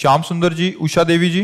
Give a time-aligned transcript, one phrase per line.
[0.00, 1.42] श्याम सुंदर जी उषा देवी जी।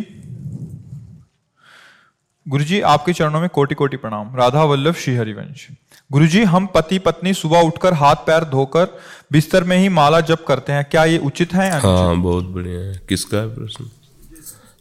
[2.47, 5.67] गुरु जी आपके चरणों में कोटि कोटि प्रणाम। राधा वल्लभ श्री हरिवंश
[6.11, 8.87] गुरु जी हम पति पत्नी सुबह उठकर हाथ पैर धोकर
[9.33, 11.71] बिस्तर में ही माला जप करते हैं। क्या ये उचित है?
[11.81, 13.91] हाँ बहुत बढ़िया है। किसका है प्रश्न?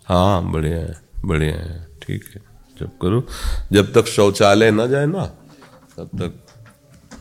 [0.06, 2.42] हाँ बढ़िया है बढ़िया है। ठीक है
[2.78, 3.24] जब करो।
[3.72, 5.26] जब तक शौचालय ना जाए ना
[5.98, 6.42] तब तक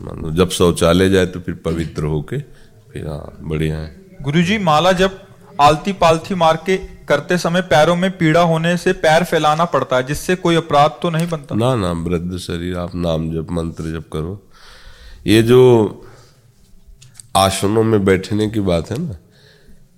[0.01, 2.39] मान जब शौचालय जाए तो फिर पवित्र होके
[2.91, 5.23] फिर हाँ बढ़िया है। गुरु जी माला जब
[5.61, 10.03] आलती पालथी मार के करते समय पैरों में पीड़ा होने से पैर फैलाना पड़ता है,
[10.03, 11.55] जिससे कोई अपराध तो नहीं बनता?
[11.55, 14.47] ना ना, वृद्ध शरीर, आप नाम जप, मंत्र जप करो।
[15.27, 15.61] ये जो
[17.35, 19.15] आसनों में बैठने की बात है ना,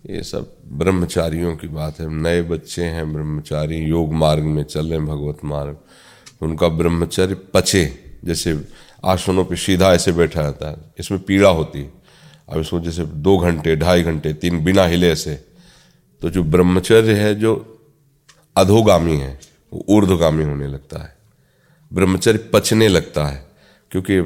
[0.09, 5.00] ये सब ब्रह्मचारियों की बात है। नए बच्चे हैं, ब्रह्मचारी योग मार्ग में चल रहे
[5.00, 5.78] भगवत मार्ग।
[6.41, 8.66] उनका ब्रह्मचर्य पचे, जैसे
[9.06, 11.97] आसनों पे सीधा ऐसे बैठा रहता है। इसमें पीड़ा होती है।
[12.50, 15.44] अब इसको जैसे दो घंटे, ढाई घंटे, तीन बिना हिले से
[16.22, 17.80] तो जो ब्रह्मचर्य है, जो
[18.56, 19.40] अधोगामी है,
[19.74, 21.16] वो ऊर्ध्वगामी होने लगता है।
[21.91, 23.46] ब्रह्मचर्य पचने लगता है,
[23.91, 24.22] क्योंकि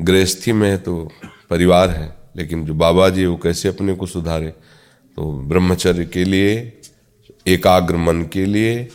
[0.00, 1.10] गृहस्थी में है तो
[1.50, 4.48] परिवार है, लेकिन जो बाबा जी वो कैसे अपने को सुधारे?
[4.48, 6.80] तो ब्रह्मचर्य के लिए,
[7.46, 8.88] एकाग्र मन के लिए,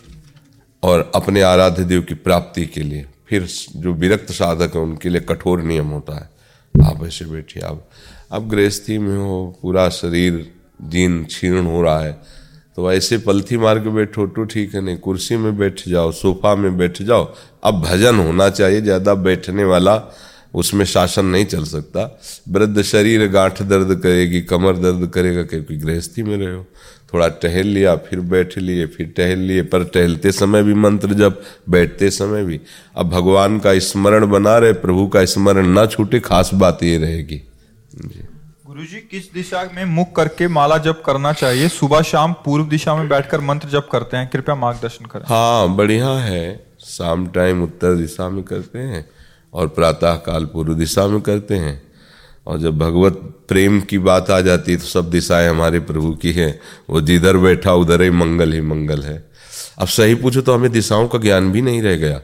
[0.83, 5.21] और अपने आराध्य देव की प्राप्ति के लिए। फिर जो विरक्त साधक है, उनके लिए
[5.21, 6.29] कठोर नियम होता है।
[6.75, 7.89] आप ऐसे बैठिए, आप
[8.31, 10.45] अब गृहस्थी में हो, पूरा शरीर
[10.83, 12.11] जीन क्षीर्ण हो रहा है।
[12.77, 16.55] तो ऐसे पलथी मार के बैठो तो ठीक है, नहीं कुर्सी में बैठ जाओ, सोफा
[16.55, 20.01] में बैठ जाओ। अब भजन होना चाहिए, ज़्यादा बैठने वाला
[20.53, 22.03] उसमें शासन नहीं चल सकता।
[22.49, 26.65] वृद्ध शरीर, गांठ दर्द करेगी, कमर दर्द करेगा, क्योंकि गृहस्थी में रहे हो।
[27.13, 31.41] थोड़ा टहल लिया, फिर बैठ लिए, फिर टहल लिए, पर टहलते समय भी मंत्र जब
[31.69, 32.59] बैठते समय भी।
[32.95, 37.41] अब भगवान का स्मरण बना रहे, प्रभु का स्मरण ना छूटे, खास बात ये रहेगी।
[37.95, 41.67] गुरु जी किस दिशा में मुख करके माला जप करना चाहिए?
[41.67, 46.09] सुबह शाम पूर्व दिशा में बैठकर मंत्र जप करते हैं। कृपया मार्गदर्शन करें। हाँ बढ़िया
[46.09, 49.09] है। शाम टाइम उत्तर दिशा में करते हैं
[49.53, 51.81] और प्रातः काल पूर्व दिशा में करते हैं।
[52.47, 53.13] और जब भगवत
[53.47, 57.37] प्रेम की बात आ जाती है तो सब दिशाएँ हमारे प्रभु की हैं। वो जिधर
[57.37, 59.29] बैठा उधर ही मंगल ही मंगल है।
[59.77, 62.21] अब सही पूछो तो हमें दिशाओं का ज्ञान भी नहीं रह गया।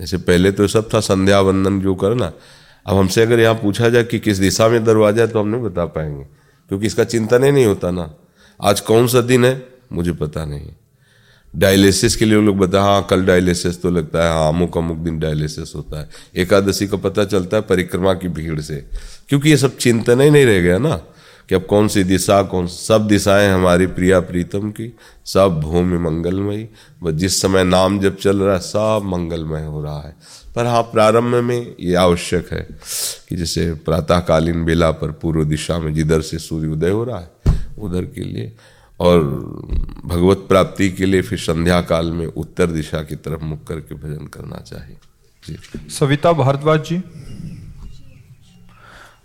[0.00, 2.32] जैसे पहले तो सब था संध्या वंदन जो करना
[2.86, 5.62] अब हमसे अगर यहाँ पूछा जाए कि किस दिशा में दरवाज़ा है तो हम नहीं
[5.62, 6.24] बता पाएँगे,
[6.70, 8.10] क्योंकि इसका चिंतन ही नहीं होता ना।
[8.60, 10.70] आज कौन सा दिन है, मुझे पता नहीं
[11.54, 15.18] डायलिसिस के लिए लोग बता हाँ कल डायलिसिस तो लगता है हाँ अमुक अमुक दिन
[15.18, 18.76] डायलिसिस होता है। एकादशी का पता चलता है परिक्रमा की भीड़ से,
[19.28, 21.00] क्योंकि ये सब चिंतन ही नहीं रह गया ना।
[21.48, 24.96] कि अब कौन सी दिशा, कौन सब दिशाएँ हमारी प्रिया प्रीतम की,
[25.26, 26.68] सब भूमि मंगलमयी।
[27.02, 30.16] व जिस समय नाम जब चल रहा है, सब मंगलमय हो रहा है।
[30.56, 32.68] पर हाँ प्रारंभ में ये आवश्यक है
[33.28, 37.30] कि जैसे प्रातःकालीन बेला पर पूर्व दिशा में जिधर से सूर्य उदय हो रहा है,
[37.78, 38.56] उधर के लिए।
[39.00, 39.24] और
[40.04, 44.26] भगवत प्राप्ति के लिए फिर संध्या काल में उत्तर दिशा की तरफ़ मुख करके भजन
[44.26, 44.96] करना चाहिए।
[45.46, 46.96] जी। सविता भारद्वाज जी।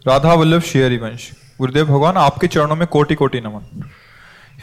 [0.08, 3.90] राधा वल्लभ हरिवंश गुरुदेव भगवान, आपके चरणों में कोटि कोटि नमन।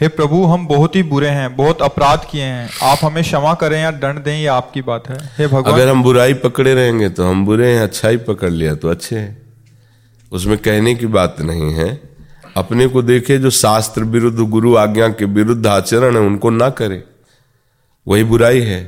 [0.01, 3.79] हे प्रभु, हम बहुत ही बुरे हैं, बहुत अपराध किए हैं। आप हमें क्षमा करें
[3.81, 7.23] या दंड दें, ये आपकी बात है। हे भगवान। अगर हम बुराई पकड़े रहेंगे तो
[7.23, 9.37] हम बुरे हैं, अच्छाई पकड़ लिया तो अच्छे हैं।
[10.31, 11.89] उसमें कहने की बात नहीं है।
[12.57, 17.03] अपने को देखे जो शास्त्र विरुद्ध, गुरु आज्ञा के विरुद्ध आचरण है, उनको ना करे।
[18.07, 18.81] वही बुराई है।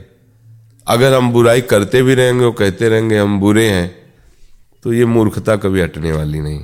[0.87, 3.87] अगर हम बुराई करते भी रहेंगे और कहते रहेंगे हम बुरे हैं
[4.83, 6.59] तो ये मूर्खता कभी हटने वाली नहीं।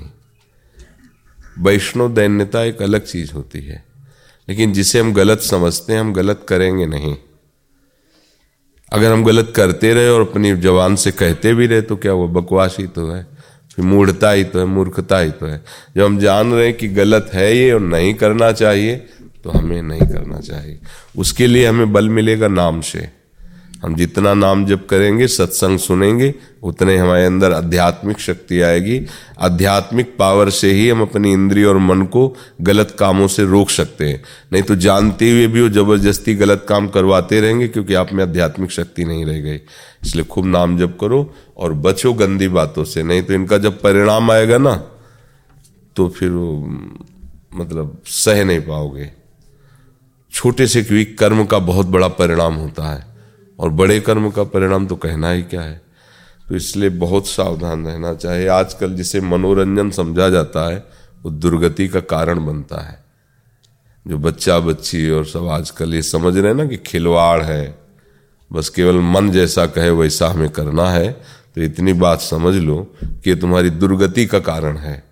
[1.60, 3.86] वैष्णव दैन्यता एक अलग चीज़ होती है।
[4.50, 7.16] लेकिन जिसे हम गलत समझते हैं, हम गलत करेंगे नहीं।
[8.94, 12.28] अगर हम गलत करते रहे और अपनी जवान से कहते भी रहे तो क्या वो
[12.28, 13.28] बकवास ही तो है?
[13.76, 15.64] फिर मूढ़ता ही तो है, मूर्खता ही तो है।
[15.96, 18.96] जब हम जान रहे हैं कि गलत है ये और नहीं करना चाहिए
[19.44, 20.80] तो हमें नहीं करना चाहिए।
[21.18, 23.25] उसके लिए हमें बल मिलेगा नाम से।
[23.86, 26.34] हम जितना नाम जप करेंगे, सत्संग सुनेंगे,
[26.64, 29.00] उतने हमारे अंदर आध्यात्मिक शक्ति आएगी।
[29.40, 32.28] आध्यात्मिक पावर से ही हम अपनी इंद्रिय और मन को
[32.62, 34.22] गलत कामों से रोक सकते हैं।
[34.54, 38.72] नहीं तो जानते हुए भी वो ज़बरदस्ती गलत काम करवाते रहेंगे, क्योंकि आप में आध्यात्मिक
[38.72, 39.60] शक्ति नहीं रह गई।
[40.04, 44.32] इसलिए खूब नाम जप करो और बचो गंदी बातों से। नहीं तो इनका जब परिणाम
[44.32, 44.76] आएगा ना
[45.96, 46.32] तो फिर
[47.56, 49.12] मतलब सह नहीं पाओगे।
[50.34, 53.15] छोटे से क्योंकि कर्म का बहुत बड़ा परिणाम होता है।
[53.60, 55.82] और बड़े कर्म का परिणाम तो कहना ही क्या है?
[56.50, 60.84] तो इसलिए बहुत सावधान रहना चाहिए। आजकल जिसे मनोरंजन समझा जाता है,
[61.24, 63.04] वो दुर्गति का कारण बनता है।
[64.06, 67.78] जो बच्चा बच्ची और सब आजकल ये समझ रहे हैं ना कि खिलवाड़ है,
[68.54, 71.12] बस केवल मन जैसा कहे वैसा हमें करना है
[71.56, 75.04] तो इतनी बात समझ लो कि ये तुम्हारी दुर्गति का कारण है।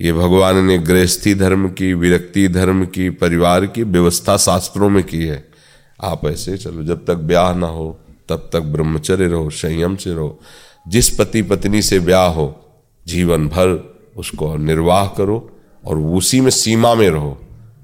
[0.00, 5.24] ये भगवान ने गृहस्थी धर्म की, विरक्ति धर्म की, परिवार की व्यवस्था शास्त्रों में की
[5.24, 5.55] है।
[6.02, 10.40] आप ऐसे चलो। जब तक ब्याह ना हो, तब तक ब्रह्मचर्य रहो, संयम से रहो।
[10.88, 12.74] जिस पति पत्नी से ब्याह हो,
[13.06, 17.40] जीवन भर उसको निर्वाह करो और उसी में सीमा में रहो।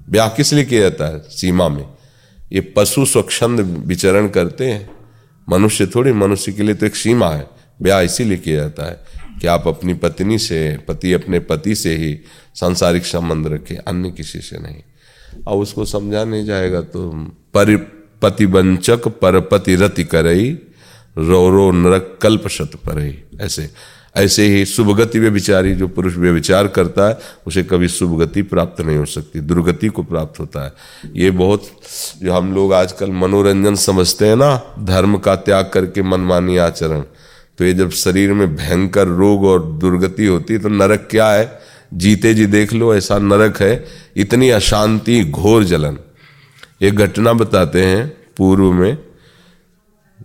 [0.09, 1.19] ब्याह किस लिए किया जाता है?
[1.19, 1.87] सीमा में।
[2.51, 4.89] ये पशु स्वच्छंद विचरण करते हैं।
[5.49, 7.49] मनुष्य थोड़ी, मनुष्य के लिए तो एक सीमा है।
[7.81, 9.03] ब्याह इसीलिए किया जाता है
[9.41, 12.19] कि आप अपनी पत्नी से, पति अपने पति से ही
[12.55, 14.83] सांसारिक संबंध रखें, अन्य किसी से नहीं।
[15.47, 17.09] और उसको समझा नहीं जाएगा तो
[17.53, 17.75] परि
[18.23, 20.51] पतिवंचक परपति रति करई,
[21.17, 23.69] रो रो नरक कल्प शत परई। ऐसे
[24.15, 27.17] ऐसे ही शुभगति वे विचारी जो पुरुष वे विचार करता है,
[27.47, 30.73] उसे कभी शुभगति प्राप्त नहीं हो सकती, दुर्गति को प्राप्त होता है।
[31.15, 31.65] ये बहुत,
[32.21, 37.03] जो हम लोग आजकल मनोरंजन समझते हैं ना, धर्म का त्याग करके मनमानी आचरण
[37.57, 41.59] तो ये जब शरीर में भयंकर रोग और दुर्गति होती तो नरक क्या है?
[41.93, 43.85] जीते जी देख लो, ऐसा नरक है,
[44.17, 45.97] इतनी अशांति घोर जलन।
[46.83, 48.97] एक घटना बताते हैं पूर्व में।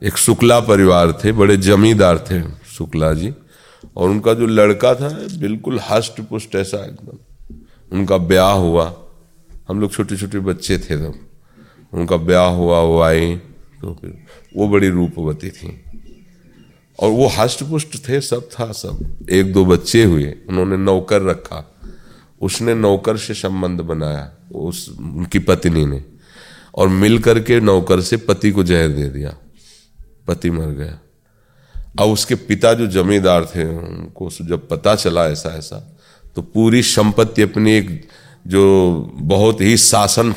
[0.02, 3.34] एक शुक्ला परिवार थे, बड़े जमींदार थे शुक्ला जी।
[3.96, 5.08] और उनका जो लड़का था,
[5.38, 7.18] बिल्कुल हष्ट पुष्ट ऐसा एकदम।
[7.92, 8.94] उनका ब्याह हुआ।
[9.68, 11.14] हम लोग छोटे छोटे बच्चे थे तब।
[11.92, 13.36] उनका ब्याह हुआ, वो आई
[13.80, 14.24] तो फिर
[14.56, 15.84] वो बड़ी रूपवती थी।
[17.00, 21.74] और वो हष्ट पुष्ट थे, सब था, सब। एक दो बच्चे हुए, उन्होंने नौकर रखा।
[22.40, 26.17] उसने नौकर से संबंध बनाया, उस, उनकी पत्नी ने।
[26.78, 29.34] और मिल करके नौकर से पति को जहर दे दिया।
[30.28, 30.98] पति मर गया।
[32.00, 35.96] अब उसके पिता जो जमींदार थे, उनको जब पता चला ऐसा ऐसा
[36.34, 38.08] तो पूरी संपत्ति अपनी एक
[38.46, 40.34] जो बहुत ही शासन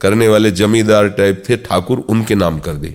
[0.00, 2.88] करने वाले जमींदार टाइप थे, ठाकुर उनके नाम कर दी।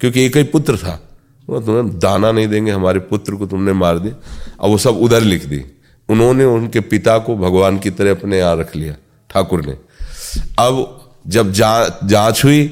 [0.00, 1.18] क्योंकि एक ही पुत्र था।
[1.48, 4.14] वो तुम्हें दाना नहीं देंगे, हमारे पुत्र को तुमने मार दिया।
[4.60, 5.64] अब वो सब उधर लिख दी।
[6.08, 8.94] उन्होंने उनके पिता को भगवान की तरह अपने यहाँ रख लिया,
[9.30, 9.76] ठाकुर ने।
[10.58, 12.66] अब जब जा, जाँच हुई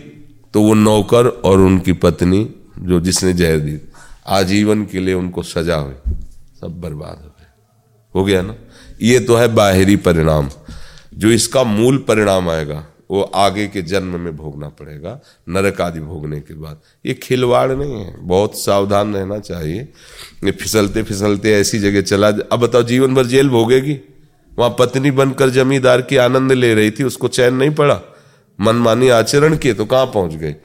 [0.55, 3.79] तो वो नौकर और उनकी पत्नी जो जिसने जहर दी
[4.27, 5.95] आजीवन के लिए उनको सजा हुई।
[6.61, 7.47] सब बर्बाद हो गए।
[8.15, 8.55] हो गया ना?
[9.03, 10.51] ये तो है बाहरी परिणाम।
[11.15, 16.41] जो इसका मूल परिणाम आएगा वो आगे के जन्म में भोगना पड़ेगा नरक आदि भोगने
[16.41, 19.89] के बाद। ये खिलवाड़ नहीं है। बहुत सावधान रहना चाहिए।
[20.45, 24.01] ये फिसलते फिसलते ऐसी जगह चला अब बताओ जीवन भर जेल भोगेगी?
[24.59, 28.01] वहाँ पत्नी बनकर जमींदार की आनंद ले रही थी उसको चैन नहीं पड़ा?
[28.59, 30.57] मनमानी आचरण किए तो कहाँ पहुँच गए?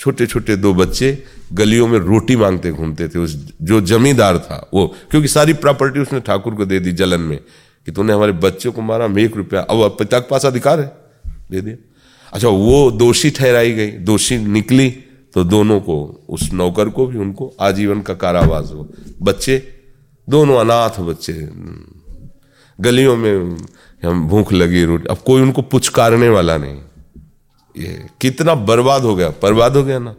[0.00, 4.86] छोटे छोटे दो बच्चे गलियों में रोटी मांगते घूमते थे, उस जो जमींदार था, वो,
[5.10, 7.38] क्योंकि सारी प्रॉपर्टी उसने ठाकुर को दे दी जलन में,
[7.86, 10.86] कि तूने हमारे बच्चों को मारा हम एक रुपया, अब पिता के पास अधिकार है?
[11.50, 11.76] दे दिया।
[12.32, 14.90] अच्छा वो दोषी ठहराई गई, दोषी निकली
[15.34, 18.88] तो दोनों को, उस नौकर को भी, उनको आजीवन का कारावास हो
[19.22, 19.62] बच्चे,
[20.28, 21.32] दोनों अनाथ बच्चे,
[22.80, 23.56] गलियों में
[24.04, 26.80] हम भूख लगी रोटी, अब कोई उनको पुचकारने वाला नहीं।
[27.76, 30.14] ये कितना बर्बाद हो गया, बर्बाद हो गया ना।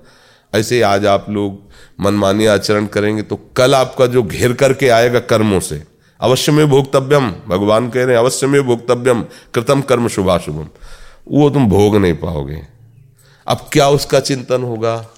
[0.53, 1.59] ऐसे आज आप लोग
[1.99, 5.83] मनमानी आचरण करेंगे तो कल आपका जो घेर करके आएगा कर्मों से
[6.19, 9.21] अवश्य में भोक्तव्यम, भगवान कह रहे हैं अवश्य में भोक्तव्यम,
[9.53, 10.67] कृतम कर्म शुभाशुभम।
[11.27, 12.61] वो तुम भोग नहीं पाओगे।
[13.47, 15.09] अब क्या उसका चिंतन होगा?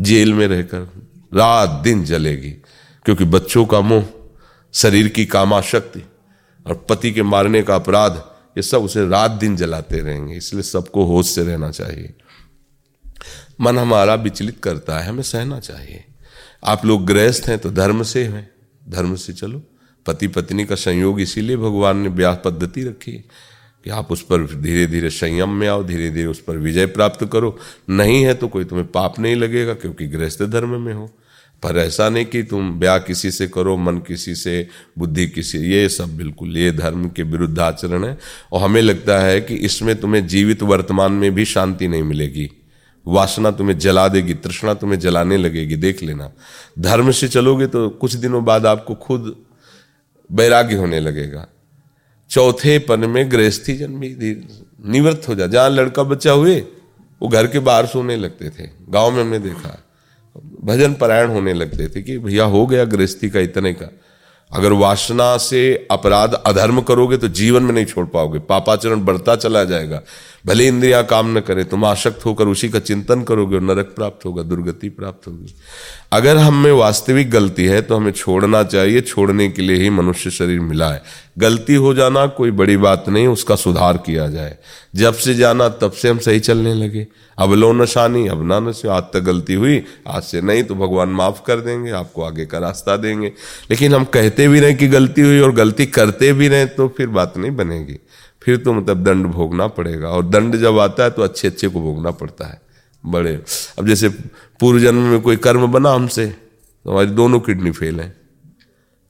[0.00, 0.88] जेल में रहकर,
[1.34, 2.50] रात दिन जलेगी,
[3.04, 4.04] क्योंकि बच्चों का मोह,
[4.74, 6.02] शरीर की कामाशक्ति
[6.66, 8.22] और पति के मारने का अपराध
[8.58, 12.14] ये सब उसे रात दिन जलाते रहेंगे, इसलिए सबको होश से रहना चाहिए।
[13.60, 16.04] मन हमारा विचलित करता है, हमें सहना चाहिए।
[16.64, 18.50] आप लोग गृहस्थ हैं तो धर्म से हैं,
[18.88, 19.62] धर्म से चलो।
[20.06, 23.24] पति पत्नी का संयोग इसीलिए भगवान ने ब्याह पद्धति रखी है
[23.84, 27.24] कि आप उस पर धीरे धीरे संयम में आओ धीरे धीरे उस पर विजय प्राप्त
[27.32, 27.56] करो।
[27.90, 31.10] नहीं है तो कोई तुम्हें पाप नहीं लगेगा, क्योंकि गृहस्थ धर्म में हो।
[31.62, 35.88] पर ऐसा नहीं कि तुम ब्याह किसी से करो, मन किसी से, बुद्धि किसी ये
[35.88, 38.18] सब बिल्कुल, ये धर्म के विरुद्ध आचरण है।
[38.52, 42.50] और हमें लगता है कि इसमें तुम्हें जीवित वर्तमान में भी शांति नहीं मिलेगी।
[43.06, 46.32] वासना तुम्हें जला देगी, तृष्णा तुम्हें जलाने लगेगी, देख लेना।
[46.78, 49.36] धर्म से चलोगे तो कुछ दिनों बाद आपको खुद
[50.32, 51.48] वैराग्य होने लगेगा।
[52.30, 54.08] चौथे पन में गृहस्थी जन्मी,
[54.86, 56.60] निवृत्त हो जाए जहाँ लड़का बच्चा हुए,
[57.22, 59.84] वो घर के बाहर सोने लगते थे। गाँव में हमने देखा।
[60.64, 63.90] भजन परायण होने लगते थे कि भैया हो गया गृहस्थी का इतने का।
[64.54, 69.64] अगर वासना से अपराध अधर्म करोगे तो जीवन में नहीं छोड़ पाओगे। पापाचरण बढ़ता चला
[69.64, 70.02] जाएगा।
[70.48, 74.24] भले इंद्रिया काम न करे, तुम आशक्त होकर उसी का चिंतन करोगे और नरक प्राप्त
[74.24, 75.54] होगा, दुर्गति प्राप्त होगी।
[76.12, 80.30] अगर हम में वास्तविक गलती है तो हमें छोड़ना चाहिए, छोड़ने के लिए ही मनुष्य
[80.30, 81.02] शरीर मिला है।
[81.38, 84.56] गलती हो जाना कोई बड़ी बात नहीं, उसका सुधार किया जाए।
[84.94, 87.06] जब से जाना, तब से हम सही चलने लगे।
[87.38, 91.08] अब लो नशानी, अब ना नशे, आज तक गलती हुई, आज से नहीं तो भगवान
[91.08, 93.32] माफ़ कर देंगे, आपको आगे का रास्ता देंगे।
[93.70, 97.06] लेकिन हम कहते भी रहे कि गलती हुई और गलती करते भी रहे तो फिर
[97.06, 97.98] बात नहीं बनेगी।
[98.48, 101.80] फिर तो मतलब दंड भोगना पड़ेगा। और दंड जब आता है तो अच्छे अच्छे को
[101.80, 102.60] भोगना पड़ता है।
[103.04, 103.32] बड़े।
[103.78, 104.08] अब जैसे
[104.60, 108.16] पूर्व जन्म में कोई कर्म बना हमसे तो हमारी दोनों किडनी फेल है।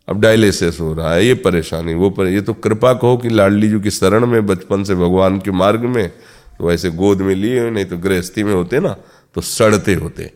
[0.08, 3.68] अब डायलिसिस हो रहा है, ये परेशानी, वो पर, ये तो कृपा कहो कि लाडली
[3.68, 6.08] जी की शरण में, बचपन से भगवान के मार्ग में
[6.58, 8.96] तो ऐसे गोद में लिए नहीं तो गृहस्थी में होते ना
[9.34, 10.30] तो सड़ते होते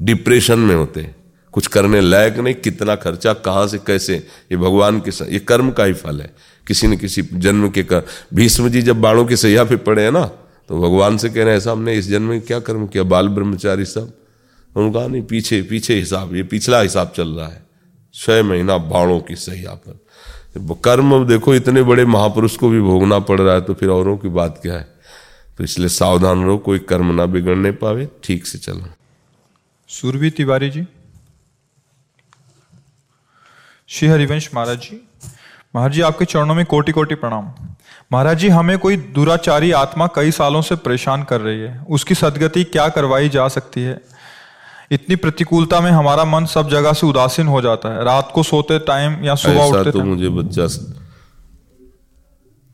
[0.00, 1.10] डिप्रेशन में होते।
[1.54, 4.14] कुछ करने लायक नहीं, कितना खर्चा, कहाँ से, कैसे?
[4.52, 6.32] ये भगवान के ये कर्म का ही फल है।
[6.66, 8.04] किसी न किसी जन्म के कर
[8.34, 10.24] भीष्म जी जब बाणों के सैया पे पड़े हैं ना
[10.68, 13.28] तो भगवान से कह रहे हैं, ऐसा हमने इस जन्म में क्या कर्म किया, बाल
[13.30, 14.12] ब्रह्मचारी सब?
[14.70, 17.62] उन्होंने कहा, नहीं, पीछे पीछे हिसाब, ये पिछला हिसाब चल रहा है,
[18.14, 20.00] छह महीना बाणों की सैया पर।
[20.84, 24.28] कर्म देखो, इतने बड़े महापुरुष को भी भोगना पड़ रहा है तो फिर औरों की
[24.30, 24.88] बात क्या है?
[25.58, 28.86] तो इसलिए सावधान रहो, कोई कर्म ना बिगड़ने पावे, ठीक से चलो।
[29.90, 30.86] सूरवी तिवारी जी,
[33.88, 35.00] श्री हरिवंश महाराज जी
[35.74, 37.50] महाराज जी आपके चरणों में कोटि कोटि प्रणाम।
[38.12, 42.64] महाराज जी हमें कोई दुराचारी आत्मा कई सालों से परेशान कर रही है। उसकी सदगति
[42.64, 44.00] क्या करवाई जा सकती है?
[44.90, 48.78] इतनी प्रतिकूलता में हमारा मन सब जगह से उदासीन हो जाता है। रात को सोते
[48.78, 50.68] टाइम या सुबह उठते तो मुझे बच्चा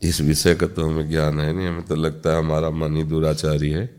[0.03, 3.05] इस विषय का तो हमें ज्ञान है नहीं। हमें तो लगता है हमारा मन ही
[3.05, 3.91] दुराचारी है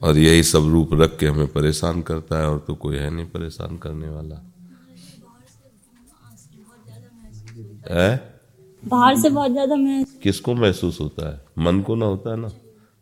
[0.00, 3.26] और यही सब रूप रख के हमें परेशान करता है और तो कोई है नहीं
[3.26, 4.44] परेशान करने वाला।
[7.90, 8.38] है?
[8.82, 11.40] बाहर से बहुत ज़्यादा मैं किसको महसूस होता है?
[11.58, 12.50] मन को ना होता है ना?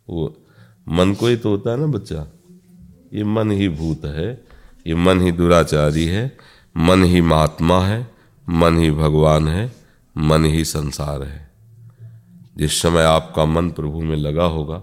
[0.07, 0.35] वो
[0.87, 2.27] मन को ही तो होता है ना बच्चा?
[3.13, 4.29] ये मन ही भूत है
[4.87, 6.25] ये मन ही दुराचारी है
[6.75, 7.99] मन ही महात्मा है
[8.47, 9.71] मन ही भगवान है
[10.15, 11.45] मन ही संसार है।
[12.57, 14.81] जिस समय आपका मन प्रभु में लगा होगा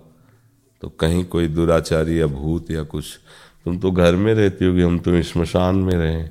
[0.83, 3.19] तो कहीं कोई दुराचारी या भूत या कुछ
[3.65, 6.23] तुम तो घर में रहती होगी हम तो स्मशान में रहे।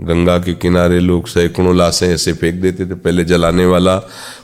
[0.00, 3.98] गंगा के किनारे लोग सैकड़ों लाशें ऐसे फेंक देते थे। पहले जलाने वाला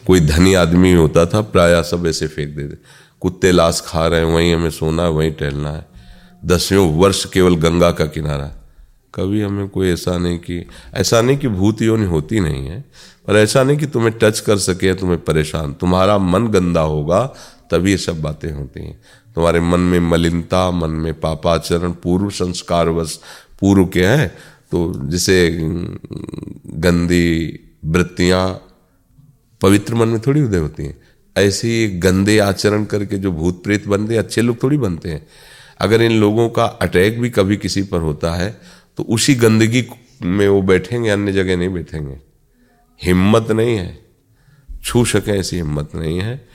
[0.06, 2.76] कोई धनी आदमी होता था, प्राय सब ऐसे फेंक देते।
[3.20, 5.86] कुत्ते लाश खा रहे हैं, वहीं हमें सोना है, वहीं टहलना है।
[6.44, 8.52] दसियों वर्ष केवल गंगा का किनारा।
[9.14, 12.84] कभी हमें कोई ऐसा नहीं कि, ऐसा नहीं कि भूत योनि होती नहीं है,
[13.26, 17.26] पर ऐसा नहीं कि तुम्हें टच कर सके या तुम्हें परेशान। तुम्हारा मन गंदा होगा,
[17.70, 19.00] तभी ये सब बातें होती हैं।
[19.34, 23.20] तुम्हारे मन में मलिनता, मन में पापाचरण, पूर्व संस्कार वश
[23.60, 24.38] पूर्व के हैं
[24.72, 25.36] तो जिसे
[26.78, 28.46] गंदी वृत्तियाँ
[29.60, 30.96] पवित्र मन में थोड़ी उदय होती हैं।
[31.36, 35.26] ऐसे ही गंदे आचरण करके जो भूत प्रेत बनते हैं, अच्छे लोग थोड़ी बनते हैं।
[35.80, 38.50] अगर इन लोगों का अटैक भी कभी किसी पर होता है
[38.98, 39.84] तो उसी गंदगी
[40.22, 42.18] में वो बैठेंगे, अन्य जगह नहीं बैठेंगे।
[43.00, 43.98] हिम्मत नहीं है।
[44.84, 46.48] छू सकें ऐसी हिम्मत नहीं है,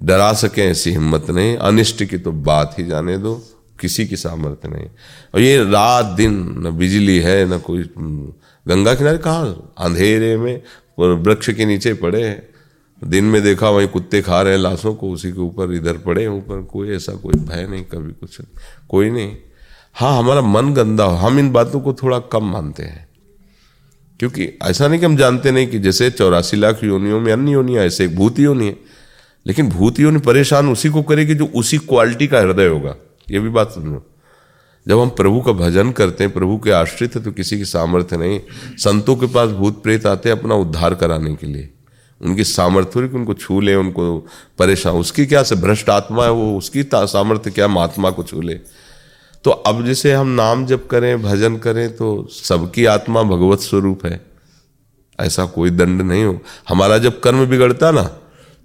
[0.00, 3.34] डरा सकें ऐसी हिम्मत नहीं। अनिष्ट की तो बात ही जाने दो।
[3.82, 4.86] किसी की सामर्थ्य नहीं।
[5.34, 7.82] और ये रात दिन न बिजली है, न कोई
[8.68, 9.42] गंगा किनारे कहा?
[9.78, 10.62] अंधेरे में
[10.98, 12.48] वृक्ष के नीचे पड़े हैं।
[13.04, 16.26] दिन में देखा वहीं कुत्ते खा रहे हैं, लाशों को उसी के ऊपर, इधर पड़े
[16.26, 18.38] ऊपर। कोई ऐसा कोई भय नहीं, कभी कुछ
[18.88, 19.36] कोई नहीं।
[19.94, 23.08] हाँ हमारा मन गंदा हो। हम इन बातों को थोड़ा कम मानते हैं।
[24.18, 27.84] क्योंकि ऐसा नहीं कि हम जानते नहीं कि जैसे चौरासी लाख योनियों में अन्य योनियाँ,
[27.84, 28.76] ऐसे एक भूत योनि है।
[29.46, 32.96] लेकिन भूत योनि परेशान उसी को करेगी जो उसी क्वालिटी का हृदय होगा।
[33.30, 34.06] ये भी बात समझो
[34.86, 38.16] जब हम प्रभु का भजन करते हैं, प्रभु के आश्रित है तो किसी की सामर्थ्य
[38.16, 38.40] नहीं।
[38.76, 41.68] संतों के पास भूत प्रेत आते हैं अपना उद्धार कराने के लिए।
[42.20, 44.26] उनकी सामर्थ्य कि उनको छू ले, उनको
[44.58, 48.54] परेशान। उसकी क्या से भ्रष्ट आत्मा है, वो उसकी सामर्थ्य क्या महात्मा को छू ले?
[49.44, 54.20] तो अब जैसे हम नाम जप करें, भजन करें तो सबकी आत्मा भगवत स्वरूप है।
[55.18, 56.38] ऐसा कोई दंड नहीं हो।
[56.68, 58.02] हमारा जब कर्म बिगड़ता ना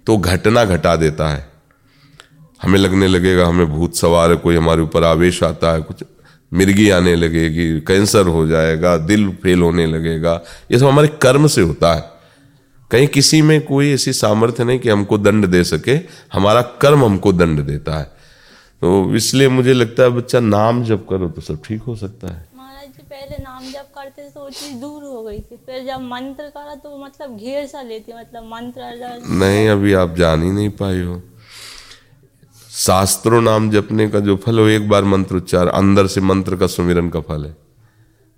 [0.06, 1.47] तो घटना घटा देता है।
[2.62, 6.04] हमें लगने लगेगा हमें भूत सवार है कोई हमारे ऊपर आवेश आता है कुछ
[6.52, 11.60] मिर्गी आने लगेगी कैंसर हो जाएगा दिल फेल होने लगेगा। ये सब हमारे कर्म से
[11.60, 12.10] होता है।
[12.90, 15.98] कहीं किसी में कोई ऐसी सामर्थ्य नहीं कि हमको दंड दे सके
[16.32, 18.04] हमारा कर्म हमको दंड देता है।
[18.82, 22.46] तो इसलिए मुझे लगता है बच्चा नाम जब करो तो सब ठीक हो सकता है।
[23.00, 26.44] पहले नाम जब करते थे तो वो चीज़ दूर हो गई थी। फिर जब मंत्र
[26.46, 28.80] करा तो मतलब घेर सा लेती मतलब मंत्र
[29.38, 31.20] नहीं अभी आप जान ही नहीं पाए हो।
[32.78, 36.66] शास्त्रों नाम जपने का जो फल हो एक बार मंत्र उच्चार अंदर से मंत्र का
[36.66, 37.56] सुमिरन का फल है।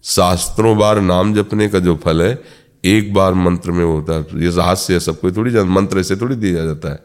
[0.04, 2.38] शास्त्रों बार नाम जपने का जो फल है,
[2.84, 6.64] एक बार मंत्र में होता है। ये हास्य है सबको थोड़ी मंत्र ऐसे थोड़ी दिया
[6.64, 7.02] जाता है।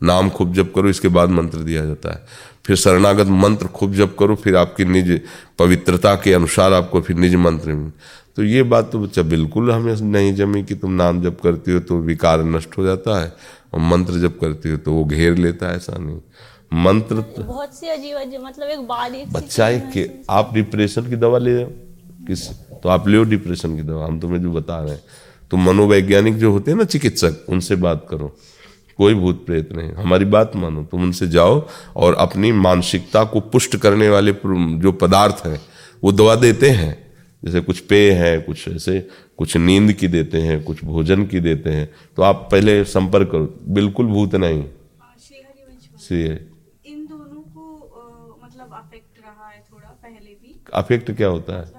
[0.00, 2.26] नाम खूब जप करो, इसके बाद मंत्र दिया जाता है।
[2.66, 5.20] फिर शरणागत मंत्र खूब जप करो, फिर आपकी निज
[5.58, 7.92] पवित्रता के अनुसार आपको फिर निज मंत्र में।
[8.36, 11.80] तो ये बात तो बच्चा बिल्कुल हमें नहीं जमी कि तुम नाम जप करती हो
[11.80, 13.32] तो विकार नष्ट हो जाता है,
[13.74, 16.20] और मंत्र जप करती हो तो वो घेर लेता है, ऐसा नहीं।
[16.74, 21.16] मंत्र तो बहुत सी अजीब अजीब मतलब एक बारीक बच्चा एक के आप डिप्रेशन की
[21.16, 21.70] दवा ले रहे हो?
[22.26, 22.48] किस?
[22.50, 25.02] तो आप ले डिप्रेशन की दवा हम तुम्हें जो बता रहे हैं।
[25.50, 28.36] तो मनोवैज्ञानिक जो होते हैं ना चिकित्सक उनसे बात करो।
[28.98, 31.66] कोई भूत प्रेत नहीं हमारी बात मानो तुम उनसे जाओ
[31.96, 35.60] और अपनी मानसिकता को पुष्ट करने वाले जो पदार्थ हैं
[36.04, 36.92] वो दवा देते हैं।
[37.42, 38.98] जैसे कुछ पेय है कुछ ऐसे
[39.36, 43.54] कुछ नींद की देते हैं कुछ भोजन की देते हैं। तो आप पहले संपर्क करो
[43.68, 44.64] बिल्कुल भूत नहीं।
[46.00, 46.22] श्री
[50.74, 51.72] अफेक्ट क्या होता है?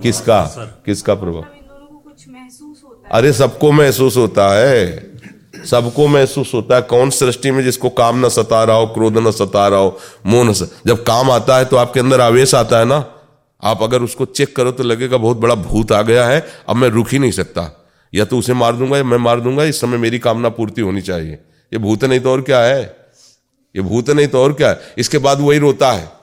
[0.00, 0.40] किसका?
[0.86, 1.38] किसका प्रभाव?
[1.38, 5.10] मतलब कुछ महसूस होता है। अरे सबको महसूस होता है।
[5.66, 9.30] सबको महसूस होता है। कौन सृष्टि में जिसको काम न सता रहा हो क्रोध न
[9.30, 10.52] सता रहा हो मोह न
[10.86, 13.04] जब काम आता है तो आपके अंदर आवेश आता है ना?
[13.62, 16.88] आप अगर उसको चेक करो तो लगेगा बहुत बड़ा भूत आ गया है। अब मैं
[16.88, 19.98] रुक ही नहीं सकता। या तो उसे मार दूँगा या मैं मार दूँगा। इस समय
[19.98, 21.32] मेरी कामना पूर्ति होनी चाहिए।
[21.72, 22.82] ये भूत नहीं तो और क्या है?
[23.76, 24.80] ये भूत नहीं तो और क्या है?
[24.98, 26.19] इसके बाद वही रोता है।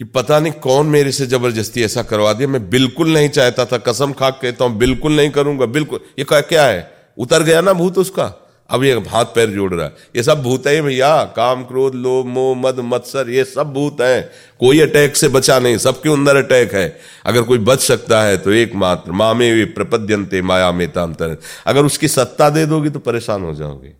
[0.00, 3.78] कि पता नहीं कौन मेरे से ज़बरदस्ती ऐसा करवा दिया। मैं बिल्कुल नहीं चाहता था
[3.78, 6.90] कसम खा कहता हूँ बिल्कुल नहीं करूँगा बिल्कुल। ये क्या है?
[7.18, 8.32] उतर गया ना भूत उसका?
[8.70, 11.24] अब ये हाथ पैर जोड़ रहा है। ये सब भूत है भैया?
[11.36, 14.20] काम क्रोध लोभ मोह मद मत्सर ये सब भूत है।
[14.60, 16.86] कोई अटैक से बचा नहीं सबके अंदर अटैक है।
[17.24, 22.08] अगर कोई बच सकता है तो एकमात्र मामे वे प्रपद्यंते माया में तांतर अगर उसकी
[22.08, 23.94] सत्ता दे दोगी तो परेशान हो जाओगे।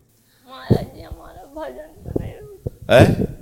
[2.91, 3.38] है?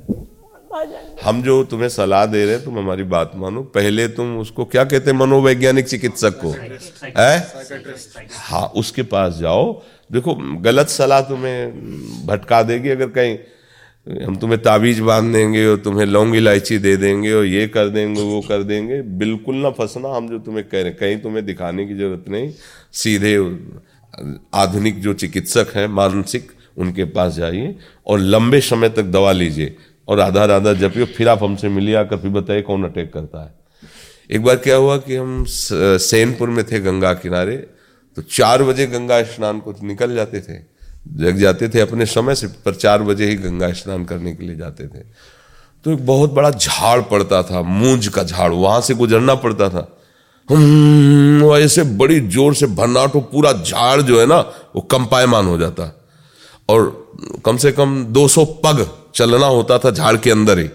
[1.24, 4.84] हम जो तुम्हें सलाह दे रहे हैं तुम हमारी बात मानो। पहले तुम उसको क्या
[4.84, 6.52] कहते हैं मनोवैज्ञानिक चिकित्सक को?
[7.18, 7.38] है?
[8.32, 9.72] हाँ उसके पास जाओ।
[10.12, 13.38] देखो गलत सलाह तुम्हें भटका देगी अगर कहीं।
[14.26, 18.22] हम तुम्हें ताबीज बाँध देंगे और तुम्हें लौंग इलायची दे देंगे और ये कर देंगे
[18.22, 21.86] वो कर देंगे। बिल्कुल ना फंसना हम जो तुम्हें कह रहे हैं। कहीं तुम्हें दिखाने
[21.86, 22.52] की ज़रूरत नहीं।
[22.94, 23.36] सीधे
[24.54, 27.76] आधुनिक जो चिकित्सक हैं मानसिक उनके पास जाइए
[28.08, 29.76] और लंबे समय तक दवा लीजिए।
[30.08, 33.56] और राधा आधा जपियो फिर आप हमसे मिलिए आकर फिर बताइए कौन अटैक करता है।
[34.30, 37.56] एक बार क्या हुआ कि हम सैनपुर में थे गंगा किनारे
[38.18, 40.58] तो चार बजे गंगा स्नान को निकल जाते थे।
[41.16, 44.56] जग जाते थे अपने समय से, पर चार बजे ही गंगा स्नान करने के लिए
[44.56, 45.04] जाते थे।
[45.86, 49.88] तो एक बहुत बड़ा झाड़ पड़ता था, मूंज का झाड़, वहाँ से गुजरना पड़ता था।
[51.58, 54.40] ऐसे बड़ी ज़ोर से भन्नाट पूरा झाड़ जो है ना,
[54.76, 55.92] वो कंपायमान हो जाता।
[56.70, 57.12] और
[57.46, 60.70] कम से कम 200 पग चलना होता था झाड़ के अंदर ही।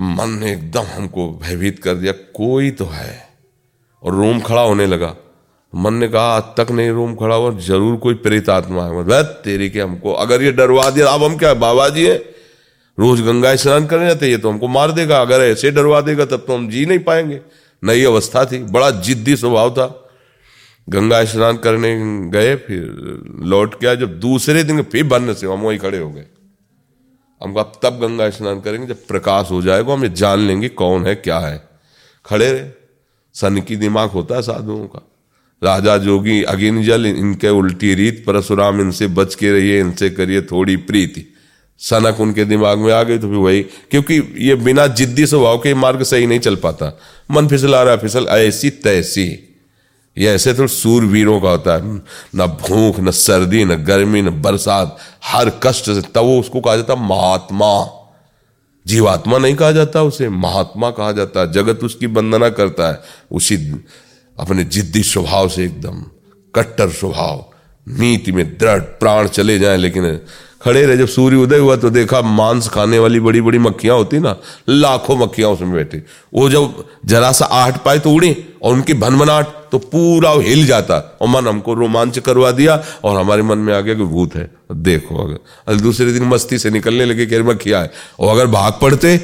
[0.00, 3.28] मन ने एकदम हमको भयभीत कर दिया, कोई तो है।
[4.02, 5.16] और रोम खड़ा होने लगा।
[5.74, 9.24] मन ने कहा, आज तक नहीं रोम खड़ा हुआ, ज़रूर कोई प्रेत आत्मा है। मतलब
[9.44, 12.16] तेरी के हमको, अगर ये डरवा दिया, अब हम क्या बाबा जी है?
[12.98, 16.44] रोज गंगा स्नान करने जाते ये तो हमको मार देगा। अगर ऐसे डरवा देगा, तब
[16.46, 17.40] तो हम जी नहीं पाएँगे।
[17.84, 20.10] नई अवस्था थी, बड़ा जिद्दी स्वभाव था।
[20.88, 21.94] गंगा स्नान करने
[22.30, 22.82] गए, फिर
[23.40, 26.26] लौट के आए। जब दूसरे दिन, फिर बनने से हम वहीं खड़े हो गए।
[27.42, 31.06] हम अब तब गंगा स्नान करेंगे जब प्रकाश हो जाएगा, हम ये जान लेंगे कौन
[31.06, 31.68] है, क्या है।
[32.26, 32.70] खड़े रहे।
[33.34, 35.08] सन की दिमाग होता है साधुओं का।
[35.62, 40.76] राजा जोगी अगिन जल इनके उल्टी रीत, परशुराम इनसे बच के रहिए, इनसे करिए थोड़ी
[40.76, 41.34] प्रीति।
[41.78, 45.74] सनक उनके दिमाग में आ गई तो फिर वही, क्योंकि ये बिना जिद्दी स्वभाव के
[45.74, 49.47] मार्ग सही नहीं चल पाता। मन फिसला रहा फिसल, ऐसी तैसी।
[50.18, 51.82] ये ऐसे तो सूरवीरों का होता है।
[52.36, 56.76] न भूख, न सर्दी, न गर्मी, न बरसात, हर कष्ट से तब वो उसको कहा
[56.76, 57.94] जाता महात्मा।
[58.86, 63.00] जीवात्मा नहीं कहा जाता उसे, महात्मा कहा जाता है। जगत उसकी वंदना करता है।
[63.32, 63.56] उसी
[64.38, 66.04] अपने जिद्दी स्वभाव से एकदम
[66.54, 67.46] कट्टर स्वभाव।
[67.88, 70.20] नीति में दृढ़ प्राण चले जाए, लेकिन
[70.60, 74.18] खड़े रहे, जब सूर्य उदय हुआ तो देखा मांस खाने वाली बड़ी बड़ी मक्खियाँ होती
[74.18, 74.36] ना,
[74.68, 75.98] लाखों मक्खियाँ उसमें बैठी।
[76.34, 81.18] वो जब जरा सा आहट पाए तो उड़ी और उनकी भनभनाट तो पूरा हिल जाता।
[81.22, 84.50] और मन हमको रोमांच करवा दिया और हमारे मन में आ गया कि भूत है।
[84.72, 87.90] देखो अगर, अरे दूसरे दिन मस्ती से निकलने लगे कि मक्खिया है?
[88.20, 89.16] और अगर भाग पड़ते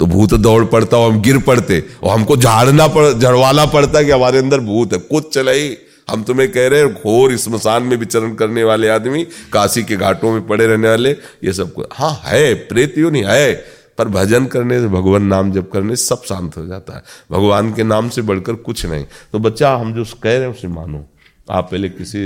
[0.00, 4.10] तो भूत दौड़ पड़ता और हम गिर पड़ते। और हमको झाड़ना पड़, झड़वाना पड़ता कि
[4.10, 5.68] हमारे अंदर भूत है। कुछ चला ही
[6.08, 10.32] हम तुम्हें कह रहे हैं घोर स्मशान में विचरण करने वाले आदमी काशी के घाटों
[10.32, 11.10] में पड़े रहने वाले
[11.44, 13.52] ये सब हाँ है प्रेत यू नहीं है
[13.98, 17.72] पर भजन करने से भगवान नाम जप करने से सब शांत हो जाता है। भगवान
[17.74, 21.04] के नाम से बढ़कर कुछ नहीं। तो बच्चा हम जो कह रहे हैं उसे मानो।
[21.50, 22.20] आप पहले किसी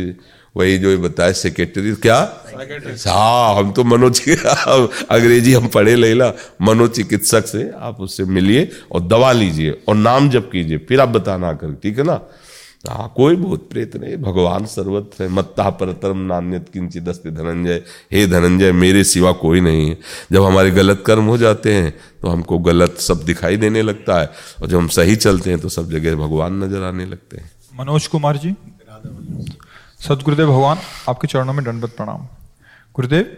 [0.56, 2.18] वही जो बताए सेक्रेटरी क्या?
[3.08, 4.74] हाँ हम तो मनोचिकित्सा
[5.10, 10.48] अंग्रेज़ी हम पढ़े लेला। मनोचिकित्सक से आप उससे मिलिए और दवा लीजिए और नाम जप
[10.52, 12.20] कीजिए फिर आप बताना कर ठीक है ना?
[12.88, 18.26] हाँ कोई भूत प्रेत नहीं। भगवान सर्वत्र है। मत्ता परतरम नान्यत किंचित दस्ते धनंजय। हे
[18.26, 19.98] धनंजय मेरे सिवा कोई नहीं है।
[20.32, 21.90] जब हमारे गलत कर्म हो जाते हैं
[22.22, 24.30] तो हमको गलत सब दिखाई देने लगता है।
[24.62, 28.06] और जब हम सही चलते हैं तो सब जगह भगवान नज़र आने लगते हैं। मनोज
[28.06, 28.54] कुमार जी।
[30.00, 32.26] सदगुरुदेव भगवान आपके चरणों में दंडवत प्रणाम।
[32.94, 33.36] गुरुदेव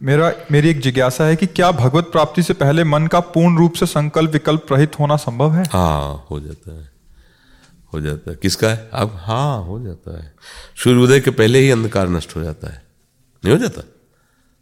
[0.00, 3.74] मेरा मेरी एक जिज्ञासा है कि क्या भगवत प्राप्ति से पहले मन का पूर्ण रूप
[3.74, 5.64] से संकल्प विकल्प रहित होना संभव है?
[5.64, 6.90] हाँ हो जाता है।
[7.92, 8.88] हो जाता है। किसका है?
[8.92, 10.34] अब हाँ हो जाता है।
[10.76, 12.82] सूर्य उदय के पहले ही अंधकार नष्ट हो जाता है।
[13.44, 13.82] नहीं हो जाता?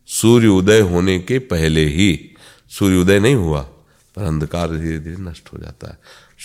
[0.09, 2.37] सूर्य उदय होने के पहले ही
[2.71, 3.61] सूर्य उदय नहीं हुआ,
[4.17, 5.99] पर अंधकार धीरे धीरे नष्ट हो जाता है।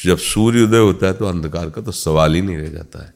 [0.05, 3.13] जब सूर्य उदय होता है तो अंधकार का तो सवाल ही नहीं रह जाता है।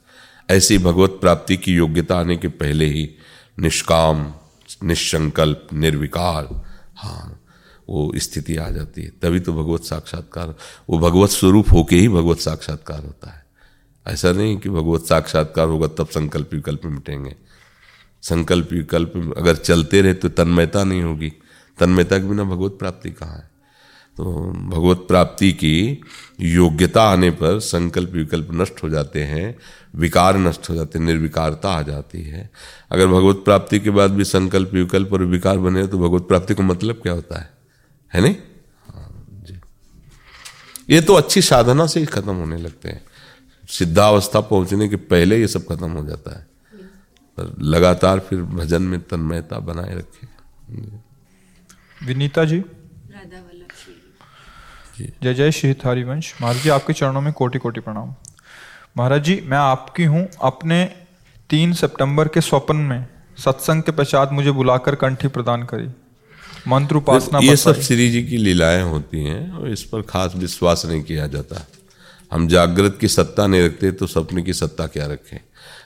[0.49, 3.09] ऐसी भगवत प्राप्ति की योग्यता आने के पहले ही
[3.59, 4.33] निष्काम
[4.83, 6.47] निशंकल्प निर्विकार
[6.95, 7.35] हाँ
[7.89, 10.55] वो स्थिति आ जाती है। तभी तो भगवत साक्षात्कार,
[10.89, 13.45] वो भगवत स्वरूप होके ही भगवत साक्षात्कार होता है।
[14.09, 17.35] ऐसा नहीं कि भगवत साक्षात्कार होगा तब संकल्प विकल्प मिटेंगे।
[18.21, 21.33] संकल्प विकल्प अगर चलते रहे तो तन्मयता नहीं होगी।
[21.79, 23.49] तन्मयता के बिना भगवत प्राप्ति कहाँ है?
[24.17, 26.01] तो भगवत प्राप्ति की
[26.39, 29.55] योग्यता आने पर संकल्प विकल्प नष्ट हो जाते हैं,
[29.95, 32.49] विकार नष्ट हो जाते हैं, निर्विकारता आ जाती है।
[32.91, 36.63] अगर भगवत प्राप्ति के बाद भी संकल्प विकल्प और विकार बने तो भगवत प्राप्ति का
[36.63, 37.49] मतलब क्या होता है?
[38.13, 38.35] है नहीं?
[38.87, 39.25] हाँ
[40.89, 43.01] ये तो अच्छी साधना से ही खत्म होने लगते हैं।
[43.69, 46.47] सिद्धावस्था पहुँचने के पहले ये सब खत्म हो जाता है।
[47.37, 50.27] पर लगातार फिर भजन में तन्मयता बनाए रखे।
[52.05, 52.63] विनीता जी।
[55.23, 58.15] जय जय श्री हरिवंश। महाराज जी आपके चरणों में कोटि कोटि प्रणाम।
[58.97, 60.85] महाराज जी मैं आपकी हूँ अपने
[61.49, 65.87] तीन सितंबर के स्वप्न में। सत्संग के पश्चात मुझे बुलाकर कंठी प्रदान करी।
[66.67, 70.85] मंत्र उपासना ये सब श्री जी की लीलाएँ होती हैं और इस पर खास विश्वास
[70.85, 71.67] नहीं किया जाता।
[72.31, 75.39] हम जागृत की सत्ता नहीं रखते तो स्वप्न की सत्ता क्या रखें?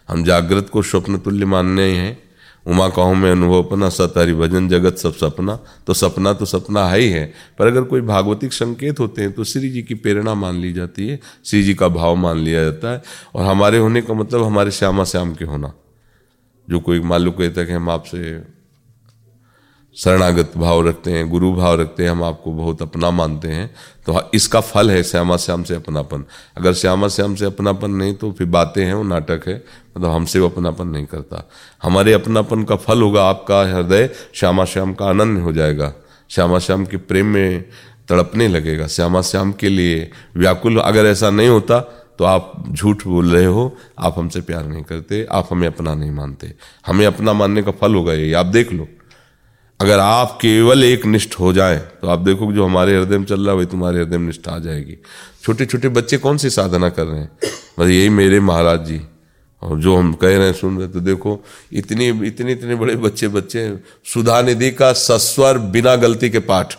[0.09, 2.23] हम जागृत को स्वप्न तुल्य मानने हैं।
[2.67, 6.99] उमा कहूँ, में अनुभव अपना, सत भजन, जगत सब सपना। तो सपना तो सपना है
[6.99, 10.55] ही है। पर अगर कोई भागवतिक संकेत होते हैं तो श्री जी की प्रेरणा मान
[10.55, 13.03] ली जाती है। श्री जी का भाव मान लिया जाता है।
[13.35, 15.73] और हमारे होने का मतलब हमारे श्यामा श्याम के होना।
[16.69, 18.41] जो कोई मालूम कहता है कि हम आपसे
[19.97, 23.75] शरणागत भाव रखते हैं, गुरु भाव रखते हैं, हम आपको बहुत अपना मानते हैं।
[24.05, 26.23] तो इसका फल है श्यामा श्याम से अपनापन।
[26.57, 29.63] अगर श्यामा श्याम से अपनापन नहीं तो फिर बातें हैं, वो नाटक है।
[29.97, 31.49] मतलब हमसे वो अपनापन नहीं करता।
[31.83, 35.93] हमारे अपनापन का फल होगा आपका हृदय, श्यामा श्याम का आनंद हो जाएगा।
[36.29, 37.65] श्यामा श्याम के प्रेम में
[38.09, 41.79] तड़पने लगेगा। श्यामा श्याम के लिए व्याकुल अगर ऐसा नहीं होता
[42.17, 46.11] तो आप झूठ बोल रहे हो, आप हमसे प्यार नहीं करते, आप हमें अपना नहीं
[46.11, 46.53] मानते।
[46.87, 48.87] हमें अपना मानने का फल होगा ये। आप देख लो।
[49.79, 53.41] अगर आप केवल एक निष्ठ हो जाए तो आप देखो जो हमारे हृदय में चल
[53.41, 54.97] रहा है, वही तुम्हारे हृदय में निष्ठा आ जाएगी।
[55.43, 57.31] छोटे छोटे बच्चे कौन सी साधना कर रहे हैं?
[57.79, 59.01] बस यही मेरे महाराज जी।
[59.61, 61.39] और जो हम कह रहे हैं, सुन रहे तो देखो,
[61.71, 63.67] इतनी, इतने इतने बड़े बच्चे बच्चे
[64.05, 66.75] सुधा निधि का सस्वर बिना गलती के पाठ।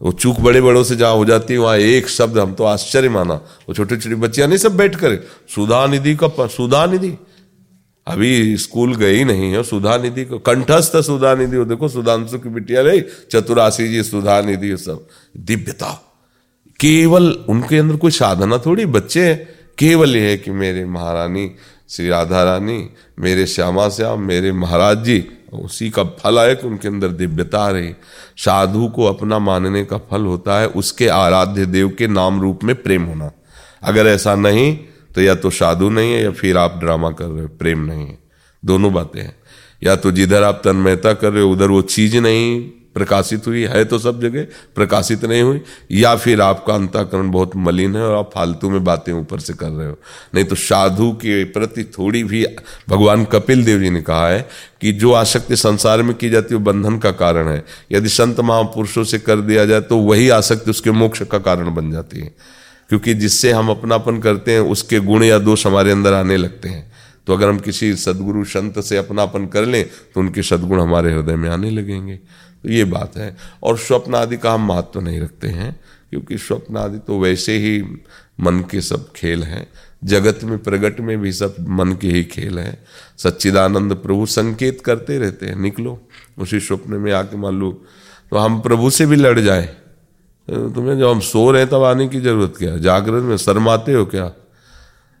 [0.00, 3.08] वो चूक बड़े बड़ों से जहाँ हो जाती है, वहाँ एक शब्द हम तो आश्चर्य
[3.08, 5.16] माना। वो छोटे छोटे बच्चियाँ नहीं सब बैठ कर
[5.54, 7.16] सुधा निधि का सुधा निधि।
[8.06, 12.48] अभी स्कूल गई नहीं है, सुधा निधि को, कंठस्थ सुधा निधि हो, देखो सुधांशु की
[12.48, 16.16] बिटिया रही, चतुराशी जी, सुधा निधि सब, दिव्यता।
[16.80, 19.34] केवल उनके अंदर कोई साधना थोड़ी, बच्चे
[19.78, 21.50] केवल ये है कि मेरे महारानी
[21.88, 26.88] श्री राधा रानी, मेरे श्यामा श्याम, मेरे महाराज जी, उसी का फल आए कि उनके
[26.88, 27.94] अंदर दिव्यता रहे।
[28.36, 32.82] साधु को अपना मानने का फल होता है, उसके आराध्य देव के नाम रूप में
[32.82, 33.32] प्रेम होना।
[33.82, 34.78] अगर ऐसा नहीं
[35.14, 38.06] तो या तो साधु नहीं है या फिर आप ड्रामा कर रहे हो, प्रेम नहीं
[38.06, 38.18] है।
[38.64, 39.36] दोनों बातें हैं।
[39.82, 42.60] या तो जिधर आप तन्मयता कर रहे हो, उधर वो चीज़ नहीं
[42.94, 45.60] प्रकाशित हुई, है तो सब जगह प्रकाशित नहीं हुई,
[45.92, 49.68] या फिर आपका अंताकरण बहुत मलिन है और आप फालतू में बातें ऊपर से कर
[49.68, 49.98] रहे हो।
[50.34, 52.46] नहीं तो साधु के प्रति थोड़ी भी,
[52.88, 54.48] भगवान कपिल देव जी ने कहा है
[54.80, 58.40] कि जो आसक्ति संसार में की जाती है, वो बंधन का कारण है। यदि संत
[58.40, 62.34] महापुरुषों से कर दिया जाए तो वही आसक्ति उसके मोक्ष का कारण बन जाती है।
[62.90, 66.92] क्योंकि जिससे हम अपनापन करते हैं, उसके गुण या दोष हमारे अंदर आने लगते हैं।
[67.26, 71.36] तो अगर हम किसी सदगुरु संत से अपनापन कर लें तो उनके सदगुण हमारे हृदय
[71.36, 75.20] में आने लगेंगे। तो ये बात है। और स्वप्न आदि का हम महत्व तो नहीं
[75.20, 77.82] रखते हैं, क्योंकि स्वप्न आदि तो वैसे ही
[78.40, 79.66] मन के सब खेल हैं।
[80.04, 82.78] जगत में, प्रगट में भी सब मन के ही खेल हैं।
[83.18, 86.00] सच्चिदानंद प्रभु संकेत करते रहते हैं, निकलो,
[86.38, 87.70] उसी स्वप्न में आके मान लो
[88.32, 89.74] तो हम प्रभु से भी लड़ जाए।
[90.48, 92.76] तुम्हें जब हम सो रहे हैं तब आने की ज़रूरत क्या?
[92.76, 94.24] जागृत में शर्माते हो क्या?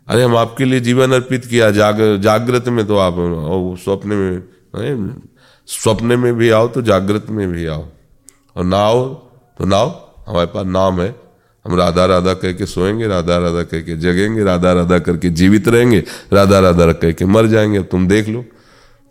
[0.08, 3.14] अरे, हम आपके लिए जीवन अर्पित किया, जाग, जागृत में तो आप
[3.80, 5.14] स्वप्न में
[5.66, 7.86] स्वप्न में भी आओ तो जागृत में भी आओ।
[8.56, 9.14] और ना आओ
[9.58, 9.90] तो ना आओ,
[10.28, 11.14] हमारे पास नाम है।
[11.64, 15.68] हम राधा राधा कह के सोएँगे, राधा राधा कह के जगेंगे, राधा राधा करके जीवित
[15.68, 18.44] रहेंगे, राधा राधा कह के मर जाएँगे। तुम देख लो।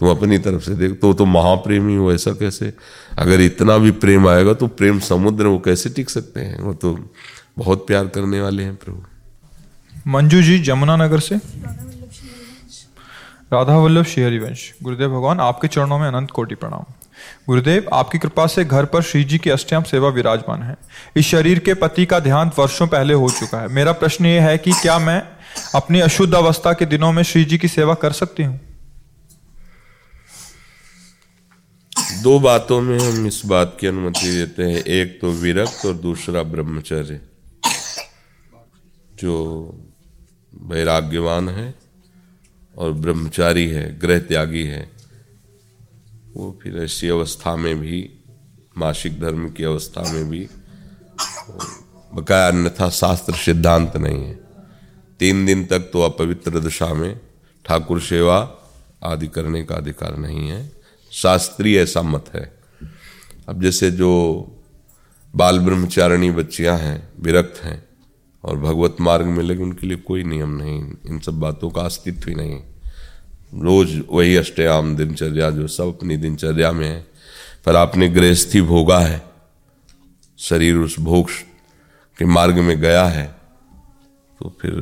[0.04, 2.74] तुम अपनी तरफ़ से देख तो तो महाप्रेमी हो, ऐसा कैसे?
[3.18, 6.62] अगर इतना भी प्रेम आएगा तो प्रेम समुद्र, वो कैसे टिक सकते हैं?
[6.62, 7.10] वो तो
[7.58, 9.02] बहुत प्यार करने वाले हैं प्रभु।
[10.08, 11.36] मंजू जी, जमुना नगर से?
[13.54, 16.84] राधा वल्लभ श्री हरिवंश गुरुदेव भगवान, आपके चरणों में अनंत कोटि प्रणाम।
[17.48, 20.76] गुरुदेव, आपकी कृपा से घर पर श्री जी की अष्टयाम सेवा विराजमान है।
[21.16, 24.58] इस शरीर के पति का ध्यान वर्षों पहले हो चुका है। मेरा प्रश्न ये है
[24.58, 25.24] कि क्या मैं
[25.76, 28.60] अपनी अशुद्ध अवस्था के दिनों में श्री जी की सेवा कर सकती हूँ?
[32.24, 36.44] दो बातों में हम इस बात की अनुमति देते हैं। एक तो विरक्त और दूसरा
[36.44, 37.20] ब्रह्मचर्य,
[39.16, 39.34] जो
[40.54, 41.74] वैराग्यवान है
[42.78, 44.92] और ब्रह्मचारी है ग्रह त्यागी है।
[46.34, 48.00] वो फिर ऐसी अवस्था में भी,
[48.78, 50.48] मासिक धर्म की अवस्था में भी,
[52.14, 54.40] बकाया अन्यथा शास्त्र सिद्धांत नहीं है।
[55.20, 57.20] तीन दिन तक तो अपवित्र दशा में
[57.66, 58.38] ठाकुर सेवा
[59.04, 60.83] आदि करने का अधिकार नहीं है।
[61.14, 62.52] शास्त्रीय ऐसा मत है।
[63.50, 64.12] अब जैसे जो
[65.34, 67.84] बाल ब्रह्मचारिणी बच्चियाँ हैं, विरक्त हैं,
[68.44, 72.30] और भगवत मार्ग में लगे, उनके लिए कोई नियम नहीं, इन सब बातों का अस्तित्व
[72.30, 72.60] ही नहीं।
[73.54, 77.00] रोज वही अष्टयाम दिनचर्या जो सब अपनी दिनचर्या में है,
[77.66, 79.22] पर आपने गृहस्थी भोगा है,
[80.40, 81.30] शरीर उस भोग
[82.20, 83.26] के मार्ग में गया है
[84.40, 84.74] तो फिर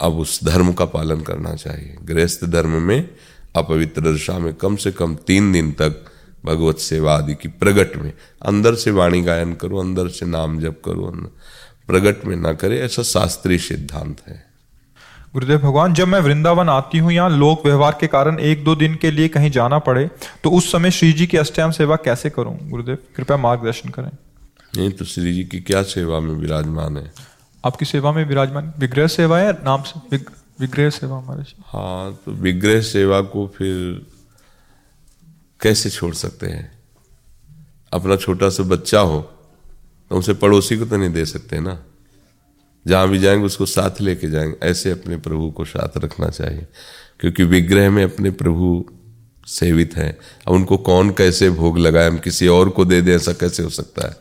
[0.00, 3.08] अब उस धर्म का पालन करना चाहिए। गृहस्थ धर्म में
[3.56, 6.04] अपवित्र दशा में कम से कम तीन दिन तक
[6.44, 10.82] भगवत सेवा आदि की प्रगट में अंदर से वाणी गायन करो अंदर से नाम जप
[10.84, 11.10] करो
[11.86, 14.44] प्रगट में ना करे ऐसा शास्त्रीय सिद्धांत है।
[15.32, 18.94] गुरुदेव भगवान जब मैं वृंदावन आती हूँ यहाँ लोक व्यवहार के कारण एक दो दिन
[18.94, 20.10] के लिए कहीं जाना पड़े
[20.44, 22.58] तो उस समय श्री जी की अष्टयाम सेवा कैसे करूँ?
[22.62, 24.10] गुरुदेव कृपया मार्गदर्शन करें।
[24.76, 27.12] नहीं तो श्री जी की क्या सेवा में विराजमान है?
[27.64, 28.72] आपकी सेवा में विराजमान?
[28.78, 30.18] विग्रह सेवा है नाम से?
[30.60, 34.06] विग्रह सेवा हमारे हाँ तो विग्रह सेवा को फिर
[35.60, 36.78] कैसे छोड़ सकते हैं?
[37.92, 39.20] अपना छोटा सा बच्चा हो
[40.10, 41.82] तो उसे पड़ोसी को तो नहीं दे सकते ना?
[42.86, 46.66] जहाँ भी जाएँगे, उसको साथ लेके जाएँगे। ऐसे अपने प्रभु को साथ रखना चाहिए।
[47.20, 48.84] क्योंकि विग्रह में अपने प्रभु
[49.46, 50.16] सेवित हैं।
[50.48, 52.08] अब उनको कौन कैसे भोग लगाए?
[52.08, 54.12] हम किसी और को दे दें, ऐसा कैसे हो सकता है?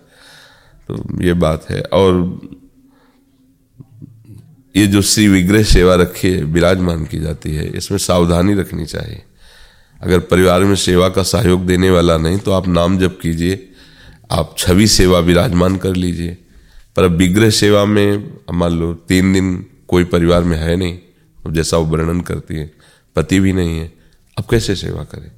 [0.88, 2.42] तो ये बात है। और
[4.76, 9.24] ये जो श्री विग्रह सेवा रखी विराजमान की जाती है इसमें सावधानी रखनी चाहिए।
[10.02, 13.70] अगर परिवार में सेवा का सहयोग देने वाला नहीं तो आप नाम जप कीजिए
[14.32, 16.38] आप छवि सेवा विराजमान कर लीजिए।
[16.96, 21.00] पर अब विग्रह सेवा में मान लो तीन दिन कोई परिवार में है नहीं
[21.46, 22.72] अब जैसा वो वर्णन करती है
[23.16, 23.94] पति भी नहीं है
[24.38, 25.32] अब कैसे सेवा करें?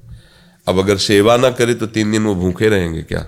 [0.68, 3.26] अब अगर सेवा ना करे तो तीन दिन वो भूखे रहेंगे क्या?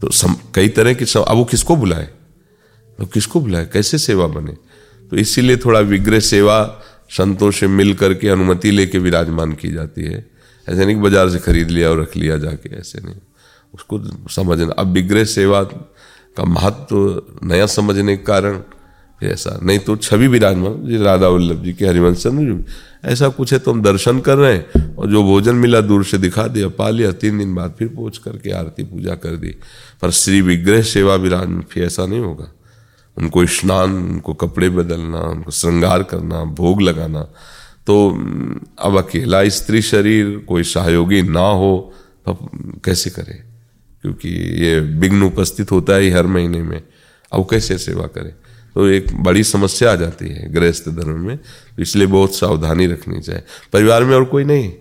[0.00, 2.08] तो सम, कई तरह की अब वो किसको बुलाए?
[3.00, 3.68] वो किसको बुलाए?
[3.72, 4.63] कैसे सेवा बने?
[5.14, 6.54] तो इसीलिए थोड़ा विग्रह सेवा
[7.08, 10.24] संतों से मिल करके अनुमति लेके विराजमान की जाती है।
[10.66, 13.20] ऐसे नहीं कि बाज़ार से खरीद लिया और रख लिया जाके, ऐसे नहीं।
[13.74, 18.58] उसको समझना, अब विग्रह सेवा का महत्व तो नया समझने के कारण
[19.20, 22.64] ऐसा। नहीं तो छवि विराजमान जी राधा वल्लभ जी के हरिवंश चंद्र जी।
[23.04, 26.18] ऐसा कुछ है तो हम दर्शन कर रहे हैं और जो भोजन मिला दूर से
[26.18, 29.54] दिखा दिया, पा लिया, तीन दिन बाद फिर पहुँच करके आरती पूजा कर दी।
[30.02, 32.50] पर श्री विग्रह सेवा विराज फिर ऐसा नहीं होगा।
[33.16, 37.22] उनको स्नान उनको कपड़े बदलना उनको श्रृंगार करना भोग लगाना।
[37.86, 38.10] तो
[38.78, 41.92] अब अकेला स्त्री शरीर कोई सहयोगी ना हो
[42.26, 42.34] तो
[42.84, 43.42] कैसे करे?
[44.02, 44.28] क्योंकि
[44.64, 46.82] ये विघ्न उपस्थित होता है हर महीने में।
[47.32, 48.34] अब कैसे सेवा करे?
[48.74, 53.20] तो एक बड़ी समस्या आ जाती है गृहस्थ धर्म में तो इसलिए बहुत सावधानी रखनी
[53.20, 54.72] चाहिए। परिवार में और कोई नहीं?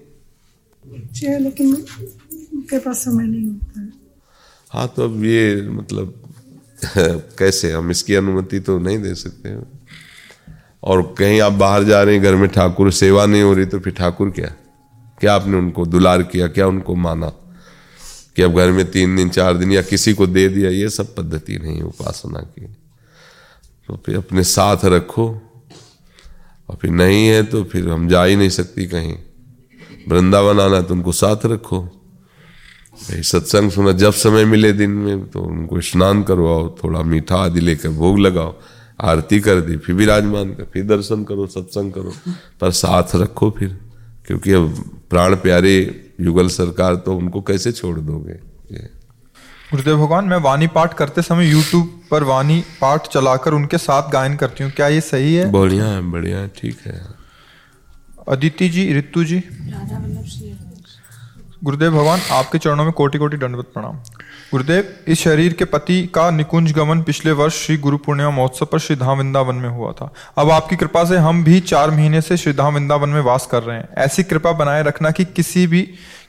[1.40, 3.92] लेकिन उनके पास समय नहीं होता है।
[4.72, 6.23] हाँ तो अब ये मतलब
[7.40, 9.56] कैसे, हम इसकी अनुमति तो नहीं दे सकते
[10.84, 13.80] और कहीं आप बाहर जा रहे हैं, घर में ठाकुर, सेवा नहीं हो रही तो
[13.80, 14.48] फिर ठाकुर क्या?
[15.20, 16.48] क्या आपने उनको दुलार किया?
[16.48, 17.34] क्या उनको माना?
[18.36, 21.16] कि अब घर में तीन दिन, चार दिन या किसी को दे दिया, ये सब
[21.16, 22.66] पद्धति नहीं उपासना की।
[23.88, 25.42] तो फिर अपने साथ रखो।
[26.70, 29.16] और फिर नहीं है तो फिर हम जा ही नहीं सकती कहीं।
[30.10, 32.03] वृंदावन आना तो उनको साथ रखो।
[33.10, 37.90] सत्संग सुना जब समय मिले दिन में तो उनको स्नान करवाओ थोड़ा मीठा आदि लेकर
[37.90, 38.56] भोग लगाओ
[39.02, 42.14] आरती कर दी फिर विराजमान कर फिर दर्शन करो सत्संग करो
[42.62, 43.78] पर साथ रखो फिर
[44.28, 45.76] क्योंकि अब प्राण प्यारे
[46.22, 48.34] युगल सरकार तो उनको कैसे छोड़ दोगे?
[49.72, 54.36] गुरुदेव भगवान मैं वाणी पाठ करते समय यूट्यूब पर वाणी पाठ चलाकर उनके साथ गायन
[54.36, 55.52] करती हूँ। क्या ये सही है?
[55.52, 57.02] बढ़िया है बढ़िया है ठीक है।
[58.30, 59.44] अदिति जी ऋतु जी?
[61.64, 63.96] गुरुदेव भगवान, आपके चरणों में कोटि कोटि दंडवत प्रणाम।
[64.52, 68.80] गुरुदेव, इस शरीर के पति का निकुंज गमन पिछले वर्ष श्री गुरु पूर्णिमा महोत्सव पर
[68.80, 72.38] श्री धाम वृंदावन में हुआ था। अब आपकी कृपा से हम भी चार महीने से
[72.38, 75.82] श्री धाम वृंदावन में वास कर रहे हैं। ऐसी कृपा बनाए रखना कि किसी भी,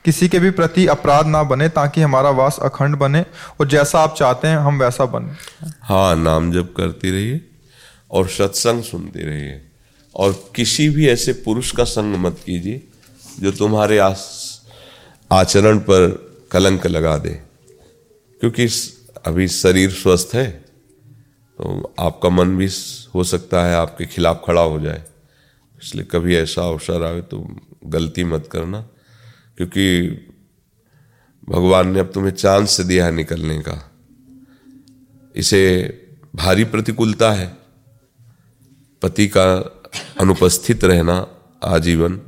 [0.05, 3.25] किसी के भी प्रति अपराध ना बने, ताकि हमारा वास अखंड बने
[3.61, 7.40] और जैसा आप चाहते हैं, हम वैसा बने। हाँ नाम जप करती रहिए
[8.11, 9.62] और सत्संग सुनती रहिए।
[10.16, 12.83] और किसी भी ऐसे पुरुष का संग मत कीजिए,
[13.40, 14.43] जो तुम्हारे आस
[15.30, 16.10] आचरण पर
[16.50, 17.30] कलंक लगा दे।
[18.40, 18.66] क्योंकि
[19.26, 20.50] अभी शरीर स्वस्थ है
[21.58, 22.68] तो आपका मन भी
[23.14, 25.02] हो सकता है आपके खिलाफ खड़ा हो जाए।
[25.82, 27.46] इसलिए कभी ऐसा अवसर आए तो
[27.87, 28.80] गलती मत करना,
[29.56, 30.08] क्योंकि
[31.48, 33.80] भगवान ने अब तुम्हें चांस दिया है निकलने का।
[35.37, 35.60] इसे
[36.34, 37.46] भारी प्रतिकूलता है।
[39.02, 39.44] पति का
[40.20, 41.26] अनुपस्थित रहना
[41.64, 42.20] आजीवन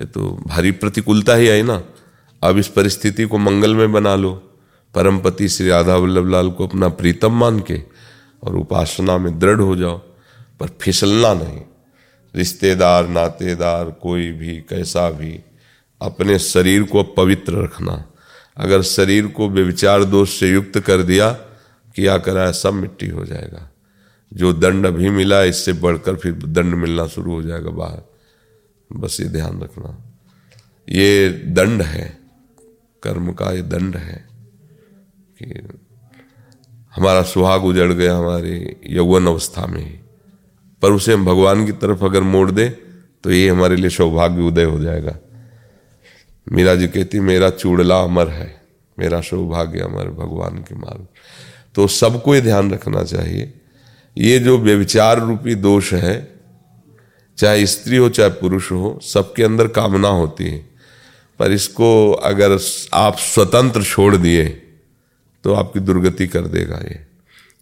[0.00, 1.82] ये तो भारी प्रतिकूलता ही आई ना।
[2.42, 4.32] अब इस परिस्थिति को मंगल में बना लो।
[4.94, 7.82] परमपति श्री राधा वल्लभ लाल को अपना प्रीतम मान के
[8.42, 9.98] और उपासना में दृढ़ हो जाओ,
[10.60, 11.60] पर फिसलना नहीं।
[12.36, 15.40] रिश्तेदार, नातेदार, कोई भी, कैसा भी,
[16.02, 18.04] अपने शरीर को पवित्र रखना।
[18.56, 21.30] अगर शरीर को बेविचार दोष से युक्त कर दिया,
[21.96, 23.70] किया करा सब मिट्टी हो जाएगा।
[24.32, 28.09] जो दंड अभी मिला, इससे बढ़कर फिर दंड मिलना शुरू हो जाएगा बाहर।
[28.90, 29.90] बस ये ध्यान रखना।
[30.88, 32.18] ये दंड है,
[33.02, 34.28] कर्म का ये दंड है
[35.38, 35.78] कि
[36.94, 39.98] हमारा सुहाग उजड़ गया हमारे यौवन अवस्था में। ही
[40.82, 42.68] पर उसे हम भगवान की तरफ़ अगर मोड़ दे
[43.24, 45.16] तो ये हमारे लिए सौभाग्य उदय हो जाएगा।
[46.46, 48.62] मीरा जी कहती, मेरा चूड़ला अमर है,
[48.98, 51.06] मेरा सौभाग्य अमर भगवान के मार्ग।
[51.74, 53.52] तो सबको ये ध्यान रखना चाहिए।
[54.16, 56.39] ये जो व्यविचार रूपी दोष है
[57.40, 60.58] चाहे स्त्री हो, चाहे पुरुष हो, सबके अंदर कामना होती है।
[61.40, 62.58] पर इसको अगर
[62.94, 64.48] आप स्वतंत्र छोड़ दिए
[65.44, 66.98] तो आपकी दुर्गति कर देगा ये।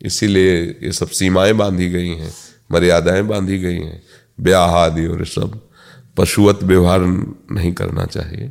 [0.03, 2.33] इसीलिए ये सब सीमाएँ बांधी गई हैं,
[2.73, 4.03] मर्यादाएँ बांधी गई हैं।
[4.41, 5.61] ब्याह आदि और सब
[6.17, 7.01] पशुवत व्यवहार
[7.53, 8.49] नहीं करना चाहिए।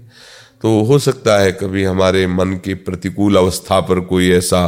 [0.62, 4.62] तो हो सकता है कभी हमारे मन की प्रतिकूल अवस्था पर कोई ऐसा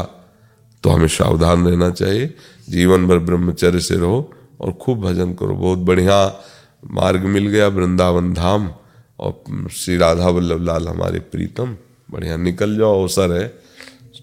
[0.84, 2.34] तो हमें सावधान रहना चाहिए।
[2.70, 4.20] जीवन भर ब्रह्मचर्य से रहो।
[4.62, 6.44] और खूब भजन करो। बहुत बढ़िया
[6.92, 8.72] मार्ग मिल गया वृंदावन धाम
[9.20, 11.78] और श्री राधा वल्लभ लाल हमारे प्रीतम।
[12.12, 13.48] बढ़िया, निकल जाओ, अवसर है।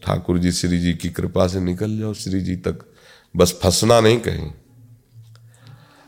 [0.05, 2.79] ठाकुर जी, श्री जी की कृपा से निकल जाओ, श्री जी तक।
[3.37, 4.51] बस फंसना नहीं कहीं।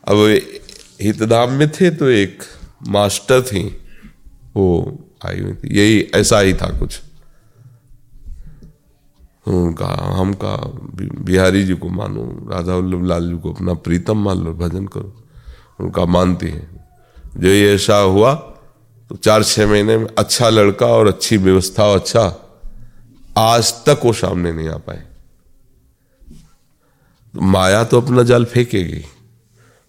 [0.04, 0.40] अब
[1.02, 2.42] हितधाम में थे तो एक
[2.88, 3.64] मास्टर थी,
[4.56, 7.00] वो आई हुई थी। यही, ऐसा ही था कुछ।
[9.50, 10.56] उनका, हम का,
[11.24, 15.24] बिहारी जी को मानो राधा वल्लभ लाल जी को अपना प्रीतम मान लो, भजन करो।
[15.80, 16.86] उनका मानती है।
[17.36, 18.34] जो ये ऐसा हुआ
[19.08, 22.36] तो चार छह महीने में अच्छा लड़का और अच्छी व्यवस्था और अच्छा
[23.36, 25.04] आज तक वो सामने नहीं आ पाए।
[27.34, 29.04] तो माया तो अपना जाल फेंकेगी।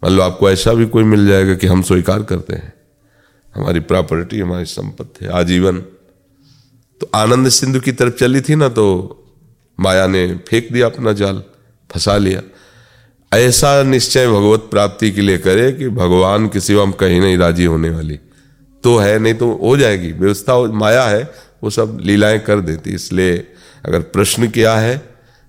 [0.03, 2.73] मान लो आपको ऐसा भी कोई मिल जाएगा कि हम स्वीकार करते हैं।
[3.55, 5.79] हमारी प्रॉपर्टी, हमारी संपत्ति, आजीवन।
[7.01, 9.15] तो आनंद सिंधु की तरफ़ चली थी ना तो
[9.79, 11.43] माया ने फेंक दिया अपना जाल,
[11.91, 12.41] फंसा लिया।
[13.37, 17.65] ऐसा निश्चय भगवत प्राप्ति के लिए करे कि भगवान के सिवा हम कहीं नहीं राज़ी
[17.65, 18.19] होने वाली।
[18.83, 21.31] तो है, नहीं तो हो जाएगी। व्यवस्था माया है,
[21.63, 23.47] वो सब लीलाएँ कर देती। इसलिए
[23.85, 24.97] अगर प्रश्न किया है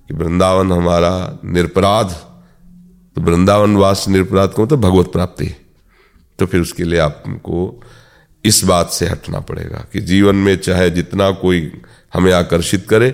[0.09, 2.11] कि वृंदावन हमारा निरपराध
[3.15, 5.55] तो वृंदावन वास निरपराध को तो भगवत प्राप्ति।
[6.39, 7.83] तो फिर उसके लिए आपको
[8.45, 11.73] इस बात से हटना पड़ेगा कि जीवन में चाहे जितना कोई
[12.15, 13.11] हमें आकर्षित करे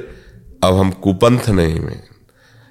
[0.62, 2.02] अब हम कुपंथ नहीं में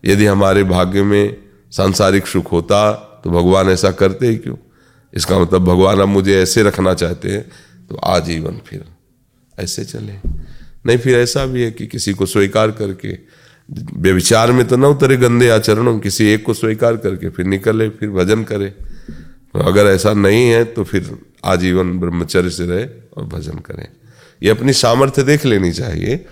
[0.04, 1.38] यदि हमारे भाग्य में
[1.72, 2.92] सांसारिक सुख होता
[3.24, 4.56] तो भगवान ऐसा करते ही क्यों?
[5.14, 7.42] इसका मतलब भगवान अब मुझे ऐसे रखना चाहते हैं
[7.90, 8.84] तो आजीवन फिर
[9.58, 10.14] ऐसे चले।
[10.86, 13.18] नहीं, फिर ऐसा भी है कि किसी को स्वीकार करके
[13.70, 18.10] व्यविचार में तो न उतरे गंदे आचरणों, किसी एक को स्वीकार करके फिर निकले, फिर
[18.10, 22.86] भजन करे। तो अगर ऐसा नहीं है तो फिर आजीवन ब्रह्मचर्य से रहे
[23.18, 23.88] और भजन करें।
[24.42, 26.26] ये अपनी सामर्थ्य देख लेनी चाहिए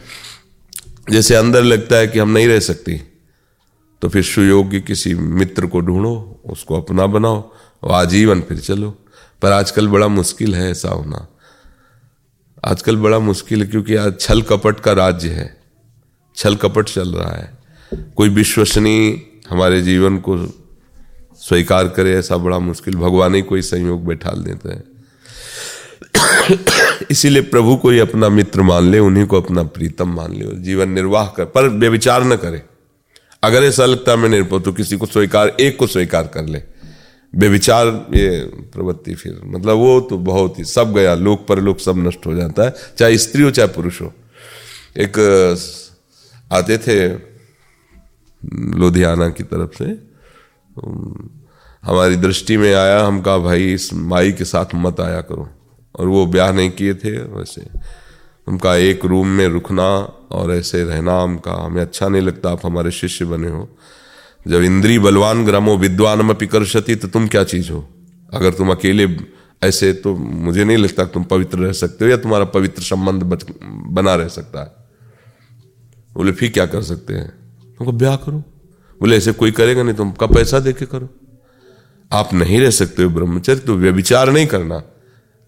[1.09, 3.01] जैसे अंदर लगता है कि हम नहीं रह सकती
[4.01, 7.51] तो फिर सुयोग सुयोग्य किसी मित्र को ढूंढो, उसको अपना बनाओ
[7.83, 8.99] और आजीवन फिर चलो।
[9.41, 11.27] पर आजकल बड़ा मुश्किल है ऐसा होना।
[12.65, 15.61] आजकल बड़ा मुश्किल है क्योंकि आज छल कपट का राज्य है।
[16.35, 17.57] छल कपट चल रहा है।
[18.15, 20.47] कोई विश्वसनीय हमारे जीवन को
[21.35, 24.92] स्वीकार करे ऐसा बड़ा मुश्किल। भगवान ही कोई संयोग बैठा देते हैं।
[27.11, 30.89] इसीलिए प्रभु को ही अपना मित्र मान ले, उन्हीं को अपना प्रीतम मान ले जीवन
[30.89, 32.61] निर्वाह कर, पर बेविचार न करे।
[33.43, 36.61] अगर ऐसा लगता मैं निरपो तो किसी को स्वीकार, एक को स्वीकार कर ले।
[37.33, 38.39] बेविचार ये
[38.73, 42.33] प्रवृत्ति फिर मतलब वो तो बहुत ही, सब गया, लोक पर लोक सब नष्ट हो
[42.33, 44.13] जाता है, चाहे स्त्री हो, चाहे पुरुष हो।
[44.97, 45.17] एक
[46.51, 47.07] आते थे,
[48.79, 49.85] लुधियाना की तरफ़ से
[51.83, 55.49] हमारी दृष्टि में आया, हम कहा, भाई, इस माई के साथ मत आया करो।
[55.99, 57.67] और वो ब्याह नहीं किए थे वैसे।
[58.47, 59.87] उनका एक रूम में रुकना
[60.31, 63.69] और ऐसे रहना हमका हमें अच्छा नहीं लगता आप हमारे शिष्य बने हो।
[64.47, 67.87] जब इंद्री बलवान ग्रामो विद्वान में पिकर्षति तो तुम क्या चीज़ हो?
[68.33, 69.07] अगर तुम अकेले
[69.63, 73.23] ऐसे तो मुझे नहीं लगता तुम पवित्र रह सकते हो या तुम्हारा पवित्र संबंध
[73.87, 74.71] बना रह सकता है।
[76.13, 77.29] बोले फिर क्या कर सकते हैं?
[77.77, 78.37] तुमको ब्याह करो।
[78.99, 81.09] बोले ऐसे कोई करेगा नहीं तुम का पैसा दे के करो।
[82.11, 84.81] आप नहीं रह सकते हो ब्रह्मचर्य तो व्यविचार नहीं करना।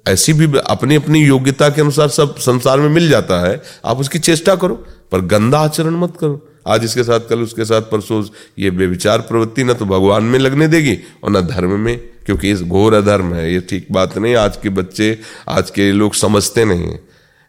[0.05, 4.19] ऐसी भी अपनी अपनी योग्यता के अनुसार सब संसार में मिल जाता है, आप उसकी
[4.19, 4.75] चेष्टा करो,
[5.11, 8.23] पर गंदा आचरण मत करो। आज इसके साथ, कल उसके साथ, परसों
[8.59, 12.61] ये बेविचार प्रवृत्ति ना तो भगवान में लगने देगी और ना धर्म में, क्योंकि इस
[12.61, 15.17] घोर अधर्म है, ये ठीक बात नहीं, आज के बच्चे,
[15.49, 16.99] आज के लोग समझते नहीं है।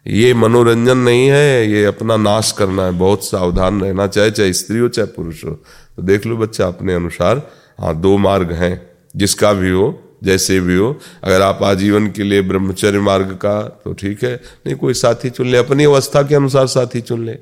[0.05, 4.79] ये मनोरंजन नहीं है, ये अपना नाश करना है, बहुत सावधान रहना, चाहे चाहे स्त्री
[4.79, 7.41] हो, चाहे पुरुष हो। तो देख लो बच्चा, अपने अनुसार
[7.79, 9.89] हाँ दो मार्ग हैं, जिसका भी हो
[10.21, 14.75] जैसे भी हो, अगर आप आजीवन के लिए ब्रह्मचर्य मार्ग का तो ठीक है। नहीं,
[14.75, 17.33] कोई साथी चुन ले, अपनी अवस्था के अनुसार साथी चुन ले।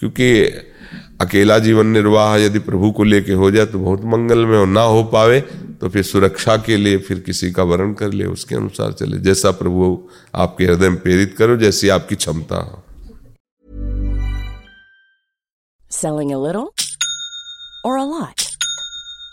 [0.00, 0.42] क्योंकि
[1.20, 4.82] अकेला जीवन निर्वाह यदि प्रभु को लेके हो जाए तो बहुत मंगल में हो ना
[4.82, 5.40] हो पावे
[5.80, 9.50] तो फिर सुरक्षा के लिए फिर किसी का वर्ण कर ले, उसके अनुसार चले। जैसा
[9.50, 12.84] प्रभु आपके हृदय में प्रेरित करो, जैसी आपकी क्षमता हो।
[15.90, 16.68] Selling a little
[17.84, 18.49] or a lot?